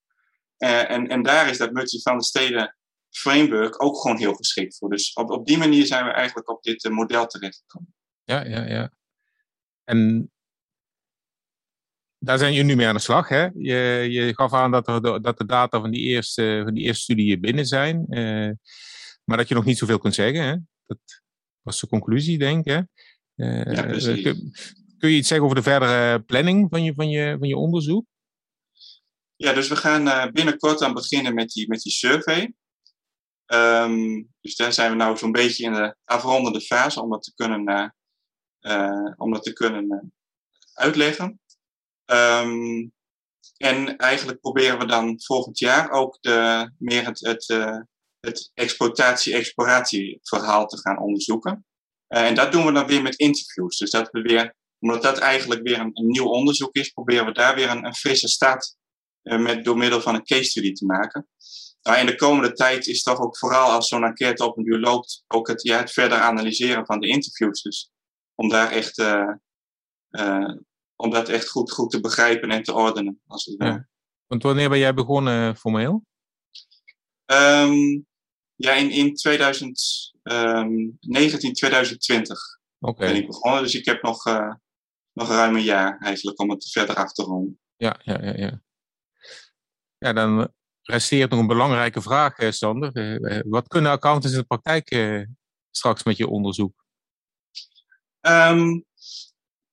en, 0.57 1.07
en 1.07 1.23
daar 1.23 1.49
is 1.49 1.57
dat 1.57 1.71
Mutje 1.71 2.01
van 2.01 2.17
de 2.17 2.23
Steden 2.23 2.75
framework 3.09 3.83
ook 3.83 4.01
gewoon 4.01 4.17
heel 4.17 4.33
geschikt 4.33 4.77
voor. 4.77 4.89
Dus 4.89 5.13
op, 5.13 5.29
op 5.29 5.45
die 5.45 5.57
manier 5.57 5.85
zijn 5.85 6.05
we 6.05 6.11
eigenlijk 6.11 6.49
op 6.49 6.63
dit 6.63 6.83
uh, 6.83 6.91
model 6.91 7.25
terechtgekomen. 7.25 7.95
Ja, 8.23 8.45
ja, 8.45 8.65
ja. 8.65 8.91
En 9.83 10.31
daar 12.17 12.37
zijn 12.37 12.53
jullie 12.53 12.67
nu 12.67 12.75
mee 12.75 12.87
aan 12.87 12.95
de 12.95 13.01
slag. 13.01 13.29
Hè? 13.29 13.49
Je, 13.53 14.07
je 14.09 14.35
gaf 14.35 14.53
aan 14.53 14.71
dat, 14.71 14.85
dat 15.23 15.37
de 15.37 15.45
data 15.45 15.79
van 15.79 15.91
die 15.91 16.01
eerste, 16.01 16.61
van 16.63 16.73
die 16.73 16.83
eerste 16.83 17.03
studie 17.03 17.39
binnen 17.39 17.65
zijn. 17.65 18.05
Uh, 18.09 18.51
maar 19.23 19.37
dat 19.37 19.47
je 19.47 19.55
nog 19.55 19.65
niet 19.65 19.77
zoveel 19.77 19.99
kunt 19.99 20.15
zeggen. 20.15 20.43
Hè? 20.43 20.55
Dat 20.85 21.21
was 21.61 21.79
de 21.79 21.87
conclusie, 21.87 22.37
denk 22.37 22.65
ik. 22.65 22.85
Uh, 23.35 23.63
ja, 23.63 23.81
kun, 23.81 24.53
kun, 24.97 25.09
je 25.09 25.17
iets 25.17 25.27
zeggen 25.27 25.45
over 25.45 25.55
de 25.55 25.69
verdere 25.69 26.19
planning 26.19 26.69
van 26.69 26.83
je, 26.83 26.93
van 26.93 27.09
je, 27.09 27.35
van 27.39 27.47
je 27.47 27.57
onderzoek? 27.57 28.05
Ja, 29.35 29.53
dus 29.53 29.67
we 29.67 29.75
gaan 29.75 30.31
binnenkort 30.31 30.81
aan 30.81 30.93
beginnen 30.93 31.33
met 31.33 31.49
die, 31.49 31.67
met 31.67 31.81
die 31.81 31.91
survey. 31.91 32.53
Um, 33.47 34.33
dus 34.41 34.55
daar 34.55 34.73
zijn 34.73 34.91
we 34.91 34.97
nou 34.97 35.17
zo'n 35.17 35.31
beetje 35.31 35.63
in 35.63 35.73
de 35.73 35.95
afrondende 36.03 36.61
fase 36.61 37.01
om 37.01 37.09
dat 37.09 37.23
te 37.23 37.33
kunnen, 37.35 37.69
uh, 37.69 37.87
uh, 38.61 39.13
om 39.15 39.33
dat 39.33 39.43
te 39.43 39.53
kunnen 39.53 39.85
uh, 39.85 39.99
uitleggen. 40.73 41.39
Um, 42.05 42.93
en 43.57 43.97
eigenlijk 43.97 44.39
proberen 44.39 44.79
we 44.79 44.85
dan 44.85 45.21
volgend 45.21 45.59
jaar 45.59 45.91
ook 45.91 46.17
de, 46.21 46.71
meer 46.77 47.05
het, 47.05 47.19
het, 47.19 47.45
het 48.19 48.51
exploitatie-exploratieverhaal 48.53 50.67
te 50.67 50.77
gaan 50.77 50.99
onderzoeken. 50.99 51.65
En 52.23 52.35
dat 52.35 52.51
doen 52.51 52.65
we 52.65 52.71
dan 52.71 52.87
weer 52.87 53.01
met 53.01 53.15
interviews. 53.15 53.77
Dus 53.77 53.89
dat 53.89 54.09
we 54.11 54.21
weer, 54.21 54.55
omdat 54.79 55.01
dat 55.01 55.17
eigenlijk 55.17 55.61
weer 55.61 55.79
een, 55.79 55.91
een 55.93 56.07
nieuw 56.07 56.27
onderzoek 56.27 56.75
is, 56.75 56.89
proberen 56.89 57.25
we 57.25 57.31
daar 57.31 57.55
weer 57.55 57.69
een, 57.69 57.85
een 57.85 57.95
frisse 57.95 58.27
start 58.27 58.75
met, 59.21 59.63
door 59.63 59.77
middel 59.77 60.01
van 60.01 60.15
een 60.15 60.23
case 60.23 60.43
study 60.43 60.71
te 60.71 60.85
maken. 60.85 61.27
Nou, 61.81 61.99
in 61.99 62.05
de 62.05 62.15
komende 62.15 62.53
tijd 62.53 62.87
is 62.87 63.03
toch 63.03 63.19
ook 63.19 63.37
vooral 63.37 63.69
als 63.69 63.87
zo'n 63.87 64.03
enquête 64.03 64.45
op 64.45 64.57
een 64.57 64.79
loopt, 64.79 65.23
ook 65.27 65.47
het, 65.47 65.61
ja, 65.61 65.77
het 65.77 65.91
verder 65.91 66.17
analyseren 66.17 66.85
van 66.85 66.99
de 66.99 67.07
interviews. 67.07 67.61
Dus 67.61 67.91
om 68.35 68.49
daar 68.49 68.71
echt, 68.71 68.97
uh, 68.97 69.33
uh, 70.09 70.55
om 70.95 71.09
dat 71.09 71.29
echt 71.29 71.49
goed, 71.49 71.71
goed 71.71 71.91
te 71.91 71.99
begrijpen 71.99 72.49
en 72.49 72.63
te 72.63 72.73
ordenen. 72.73 73.21
Als 73.27 73.45
het 73.45 73.55
ja. 73.57 73.87
Want 74.27 74.43
wanneer 74.43 74.69
ben 74.69 74.79
jij 74.79 74.93
begonnen 74.93 75.57
formeel? 75.57 76.05
Um, 77.25 78.05
ja, 78.55 78.73
in, 78.73 78.89
in 78.89 79.17
2019, 80.25 81.53
2020 81.53 82.39
okay. 82.79 83.07
ben 83.07 83.21
ik 83.21 83.27
begonnen. 83.27 83.63
Dus 83.63 83.75
ik 83.75 83.85
heb 83.85 84.01
nog, 84.01 84.23
nog 85.13 85.27
ruim 85.27 85.55
een 85.55 85.63
jaar 85.63 85.97
eigenlijk 85.99 86.39
om 86.39 86.49
het 86.49 86.71
verder 86.71 86.95
af 86.95 87.11
te 87.11 87.23
ronden. 87.23 87.59
Ja, 87.75 87.99
ja, 88.03 88.23
ja, 88.23 88.33
ja. 88.35 88.61
Ja, 89.97 90.13
dan 90.13 90.53
resteert 90.81 91.29
nog 91.29 91.39
een 91.39 91.47
belangrijke 91.47 92.01
vraag, 92.01 92.35
Sander. 92.53 92.91
wat 93.49 93.67
kunnen 93.67 93.91
accountants 93.91 94.35
in 94.35 94.39
de 94.39 94.45
praktijk 94.45 94.89
straks 95.71 96.03
met 96.03 96.17
je 96.17 96.27
onderzoek? 96.27 96.85
Um, 98.21 98.85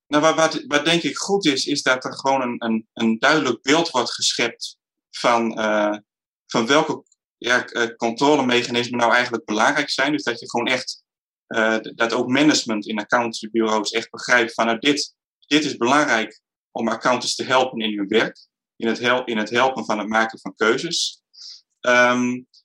nou, 0.07 0.35
wat, 0.35 0.63
wat, 0.67 0.85
denk 0.85 1.01
ik 1.01 1.17
goed 1.17 1.45
is, 1.45 1.65
is 1.65 1.81
dat 1.81 2.05
er 2.05 2.13
gewoon 2.13 2.41
een, 2.41 2.65
een, 2.65 2.87
een 2.93 3.19
duidelijk 3.19 3.61
beeld 3.61 3.89
wordt 3.89 4.13
geschept 4.13 4.77
van, 5.09 5.59
uh, 5.59 5.97
van 6.45 6.65
welke 6.65 7.03
ja, 7.43 7.65
controlemechanismen 7.95 8.99
nou 8.99 9.13
eigenlijk 9.13 9.45
belangrijk 9.45 9.89
zijn. 9.89 10.11
Dus 10.11 10.23
dat 10.23 10.39
je 10.39 10.49
gewoon 10.49 10.67
echt, 10.67 11.03
uh, 11.47 11.77
dat 11.95 12.13
ook 12.13 12.27
management 12.27 12.87
in 12.87 12.99
accountancybureaus 12.99 13.91
echt 13.91 14.09
begrijpt 14.09 14.53
van 14.53 14.65
nou, 14.65 14.79
dit, 14.79 15.15
dit 15.47 15.65
is 15.65 15.77
belangrijk 15.77 16.41
om 16.71 16.87
accountants 16.87 17.35
te 17.35 17.43
helpen 17.43 17.79
in 17.79 17.97
hun 17.97 18.07
werk, 18.07 18.47
in 18.75 18.87
het, 18.87 18.99
hel 18.99 19.23
in 19.23 19.37
het 19.37 19.49
helpen 19.49 19.85
van 19.85 19.97
het 19.97 20.07
maken 20.07 20.39
van 20.39 20.55
keuzes. 20.55 21.21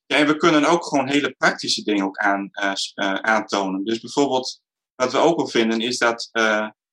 Ja, 0.07 0.17
en 0.17 0.27
we 0.27 0.37
kunnen 0.37 0.65
ook 0.65 0.85
gewoon 0.85 1.09
hele 1.09 1.35
praktische 1.39 1.83
dingen 1.83 2.05
ook 2.05 2.17
aan, 2.17 2.51
uh, 2.53 3.15
aantonen. 3.15 3.85
Dus 3.85 4.01
bijvoorbeeld, 4.01 4.61
wat 4.95 5.13
we 5.13 5.19
ook 5.19 5.37
wel 5.37 5.49
vinden, 5.49 5.81
is 5.81 5.99
dat 5.99 6.31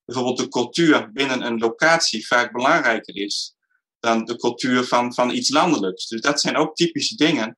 bijvoorbeeld 0.05 0.37
de 0.37 0.47
cultuur 0.47 1.11
binnen 1.11 1.41
een 1.45 1.57
locatie 1.57 2.27
vaak 2.27 2.51
belangrijker 2.51 3.15
is 3.15 3.55
dan 3.99 4.25
de 4.25 4.35
cultuur 4.35 4.83
van, 4.83 5.13
van 5.13 5.29
iets 5.29 5.49
landelijks. 5.49 6.07
Dus 6.07 6.21
dat 6.21 6.41
zijn 6.41 6.55
ook 6.55 6.75
typische 6.75 7.15
dingen 7.15 7.57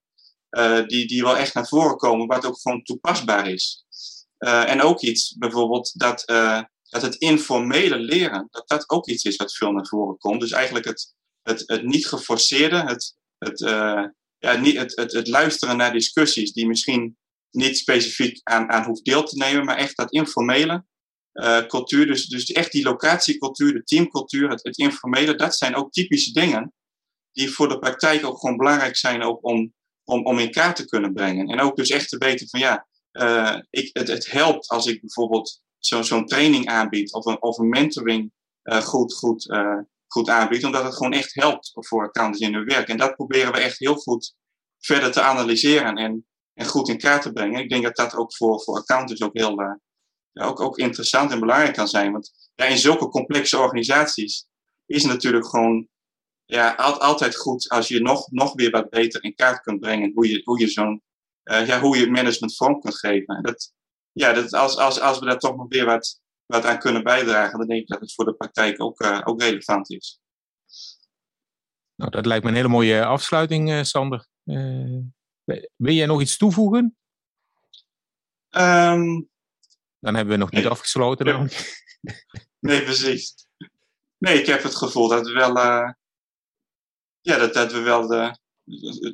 die, 0.87 1.07
die 1.07 1.23
wel 1.23 1.37
echt 1.37 1.53
naar 1.53 1.67
voren 1.67 1.97
komen, 1.97 2.27
wat 2.27 2.45
ook 2.45 2.59
gewoon 2.61 2.83
toepasbaar 2.83 3.49
is. 3.49 3.85
Uh, 4.39 4.69
en 4.69 4.81
ook 4.81 5.01
iets 5.01 5.37
bijvoorbeeld 5.37 5.99
dat, 5.99 6.29
uh, 6.29 6.61
dat 6.83 7.01
het 7.01 7.15
informele 7.15 7.99
leren, 7.99 8.47
dat 8.51 8.67
dat 8.67 8.89
ook 8.89 9.07
iets 9.07 9.23
is 9.23 9.35
wat 9.35 9.55
veel 9.55 9.71
naar 9.71 9.87
voren 9.87 10.17
komt. 10.17 10.39
Dus 10.39 10.51
eigenlijk 10.51 10.85
het, 10.85 11.15
het, 11.41 11.63
het 11.65 11.83
niet 11.83 12.07
geforceerde, 12.07 12.77
het, 12.77 13.15
het, 13.37 13.59
ja, 14.37 14.55
niet, 14.59 14.77
het, 14.77 14.95
het, 14.95 15.11
het 15.11 15.27
luisteren 15.27 15.77
naar 15.77 15.93
discussies 15.93 16.53
die 16.53 16.67
misschien 16.67 17.17
niet 17.51 17.77
specifiek 17.77 18.39
aan, 18.43 18.69
aan 18.69 18.85
hoeft 18.85 19.05
deel 19.05 19.23
te 19.23 19.37
nemen, 19.37 19.65
maar 19.65 19.77
echt 19.77 19.97
dat 19.97 20.11
informele, 20.11 20.85
cultuur. 21.67 22.07
Dus, 22.07 22.25
dus 22.25 22.51
echt 22.51 22.71
die 22.71 22.83
locatiecultuur, 22.83 23.73
de 23.73 23.83
teamcultuur, 23.83 24.49
het, 24.49 24.63
het, 24.63 24.77
informele, 24.77 25.35
dat 25.35 25.55
zijn 25.55 25.75
ook 25.75 25.91
typische 25.91 26.31
dingen 26.31 26.73
die 27.31 27.49
voor 27.49 27.67
de 27.67 27.79
praktijk 27.79 28.25
ook 28.25 28.39
gewoon 28.39 28.57
belangrijk 28.57 28.95
zijn 28.95 29.23
ook 29.23 29.45
om, 29.45 29.73
om, 30.07 30.25
om 30.25 30.39
in 30.39 30.51
kaart 30.51 30.75
te 30.75 30.85
kunnen 30.85 31.13
brengen. 31.13 31.47
En 31.47 31.59
ook 31.59 31.75
dus 31.75 31.89
echt 31.89 32.09
te 32.09 32.17
weten 32.17 32.49
van 32.49 32.59
ja, 32.59 32.87
uh, 33.11 33.57
ik, 33.69 33.89
het, 33.93 34.07
het 34.07 34.31
helpt 34.31 34.67
als 34.67 34.85
ik 34.85 35.01
bijvoorbeeld 35.01 35.61
zo'n 35.79 36.25
training 36.25 36.67
aanbied 36.67 37.13
of 37.13 37.25
een, 37.25 37.41
of 37.41 37.57
een 37.57 37.69
mentoring 37.69 38.31
uh, 38.63 38.77
goed, 38.77 39.13
goed, 39.13 39.57
goed 40.07 40.29
aanbied, 40.29 40.65
omdat 40.65 40.83
het 40.83 40.95
gewoon 40.95 41.13
echt 41.13 41.33
helpt 41.33 41.71
voor 41.73 42.03
accountants 42.03 42.47
in 42.47 42.53
hun 42.53 42.65
werk. 42.65 42.87
En 42.87 42.97
dat 42.97 43.15
proberen 43.15 43.51
we 43.51 43.59
echt 43.59 43.79
heel 43.79 43.95
goed 43.95 44.35
verder 44.79 45.11
te 45.11 45.21
analyseren 45.21 45.95
en, 45.95 46.27
en 46.53 46.65
goed 46.65 46.89
in 46.89 46.97
kaart 46.97 47.21
te 47.21 47.31
brengen. 47.31 47.61
Ik 47.61 47.69
denk 47.69 47.83
dat 47.83 47.95
dat 47.95 48.15
ook 48.15 48.35
voor, 48.35 48.61
voor 48.61 48.77
accountants 48.77 49.21
ook 49.21 49.37
heel, 49.37 49.79
ook, 50.33 50.59
ook 50.59 50.77
interessant 50.77 51.31
en 51.31 51.39
belangrijk 51.39 51.73
kan 51.73 51.87
zijn. 51.87 52.11
Want 52.11 52.51
ja, 52.55 52.65
in 52.65 52.77
zulke 52.77 53.07
complexe 53.07 53.57
organisaties 53.57 54.47
is 54.85 55.05
natuurlijk 55.05 55.47
gewoon 55.47 55.87
ja, 56.47 56.73
altijd 56.75 57.35
goed 57.35 57.69
als 57.69 57.87
je 57.87 58.01
nog, 58.01 58.31
nog 58.31 58.53
weer 58.53 58.71
wat 58.71 58.89
beter 58.89 59.23
in 59.23 59.35
kaart 59.35 59.61
kunt 59.61 59.79
brengen 59.79 60.11
hoe 60.13 60.29
je, 60.29 60.41
hoe 60.43 60.59
je 60.59 60.67
zo'n 60.67 61.01
uh, 61.43 61.67
ja, 61.67 61.79
hoe 61.79 61.97
je 61.97 62.09
management 62.09 62.55
vorm 62.55 62.79
kunt 62.79 62.97
geven. 62.97 63.43
Dat, 63.43 63.73
ja, 64.11 64.33
dat 64.33 64.53
als, 64.53 64.77
als, 64.77 64.99
als 64.99 65.19
we 65.19 65.25
daar 65.25 65.39
toch 65.39 65.55
nog 65.55 65.65
weer 65.69 65.85
wat, 65.85 66.21
wat 66.45 66.65
aan 66.65 66.79
kunnen 66.79 67.03
bijdragen, 67.03 67.57
dan 67.57 67.67
denk 67.67 67.81
ik 67.81 67.87
dat 67.87 67.99
het 67.99 68.13
voor 68.13 68.25
de 68.25 68.35
praktijk 68.35 68.81
ook, 68.81 69.01
uh, 69.01 69.21
ook 69.23 69.41
relevant 69.41 69.89
is. 69.89 70.19
Nou, 71.95 72.11
dat 72.11 72.25
lijkt 72.25 72.43
me 72.43 72.49
een 72.49 72.55
hele 72.55 72.67
mooie 72.67 73.05
afsluiting, 73.05 73.69
uh, 73.69 73.83
Sander. 73.83 74.27
wil 75.75 75.93
jij 75.93 76.05
nog 76.05 76.21
iets 76.21 76.37
toevoegen? 76.37 76.97
Um, 78.49 79.29
dan 79.99 80.15
hebben 80.15 80.33
we 80.33 80.39
nog 80.39 80.51
niet 80.51 80.65
afgesloten. 80.65 81.25
Dan. 81.25 81.49
Nee, 82.59 82.83
precies. 82.83 83.47
Nee, 84.17 84.39
ik 84.39 84.45
heb 84.45 84.63
het 84.63 84.75
gevoel 84.75 85.07
dat 85.07 85.27
we 85.27 85.33
wel. 85.33 85.57
Uh, 85.57 85.89
ja, 87.27 87.37
dat, 87.37 87.53
dat 87.53 87.71
we 87.71 87.79
wel. 87.79 88.07
De, 88.07 88.37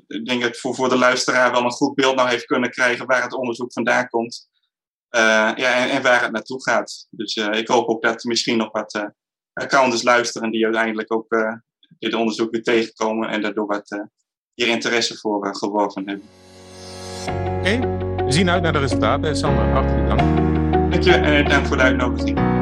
ik 0.08 0.26
denk 0.26 0.42
dat 0.42 0.58
voor, 0.58 0.76
voor 0.76 0.90
de 0.90 0.98
luisteraar 0.98 1.52
wel 1.52 1.64
een 1.64 1.72
goed 1.72 1.96
beeld 1.96 2.16
nou 2.16 2.30
heeft 2.30 2.46
kunnen 2.46 2.70
krijgen 2.70 3.06
waar 3.06 3.24
het 3.24 3.34
onderzoek 3.34 3.74
vandaan 3.74 4.08
komt. 4.10 4.48
Uh, 5.16 5.22
ja, 5.56 5.74
en, 5.76 5.90
en, 5.90 6.02
waar 6.02 6.22
het 6.22 6.32
naartoe 6.32 6.64
gaat. 6.64 7.08
Dus 7.10 7.36
uh, 7.36 7.54
ik 7.54 7.68
hoop 7.68 7.88
ook 7.88 8.02
dat 8.02 8.24
er 8.24 8.30
misschien 8.30 8.58
nog 8.58 8.72
wat 8.72 8.96
uh, 8.96 9.04
accountants 9.54 10.04
luisteren 10.04 10.52
die 10.52 10.64
uiteindelijk 10.64 11.14
ook 11.14 11.58
dit 12.00 12.14
onderzoek 12.14 12.52
weer 12.52 12.64
tegenkomen 12.64 13.30
en 13.30 13.42
daardoor 13.42 13.66
wat 13.68 14.08
hier 14.54 14.68
interesse 14.68 15.18
voor 15.18 15.56
geworven 15.56 16.08
hebben. 16.08 16.28
Oké, 17.28 17.60
okay. 17.60 18.26
we 18.26 18.32
zien 18.32 18.50
uit 18.50 18.64
naar 18.64 18.74
de 18.74 18.80
resultaten. 18.80 19.38
Sander, 19.38 19.66
hartelijk 19.66 20.08
dank. 20.08 20.20
Dank 20.92 21.04
je 21.04 21.14
en 21.14 21.50
dank 21.50 21.66
voor 21.66 21.78
de 21.78 21.84
uitnodiging. 21.84 22.53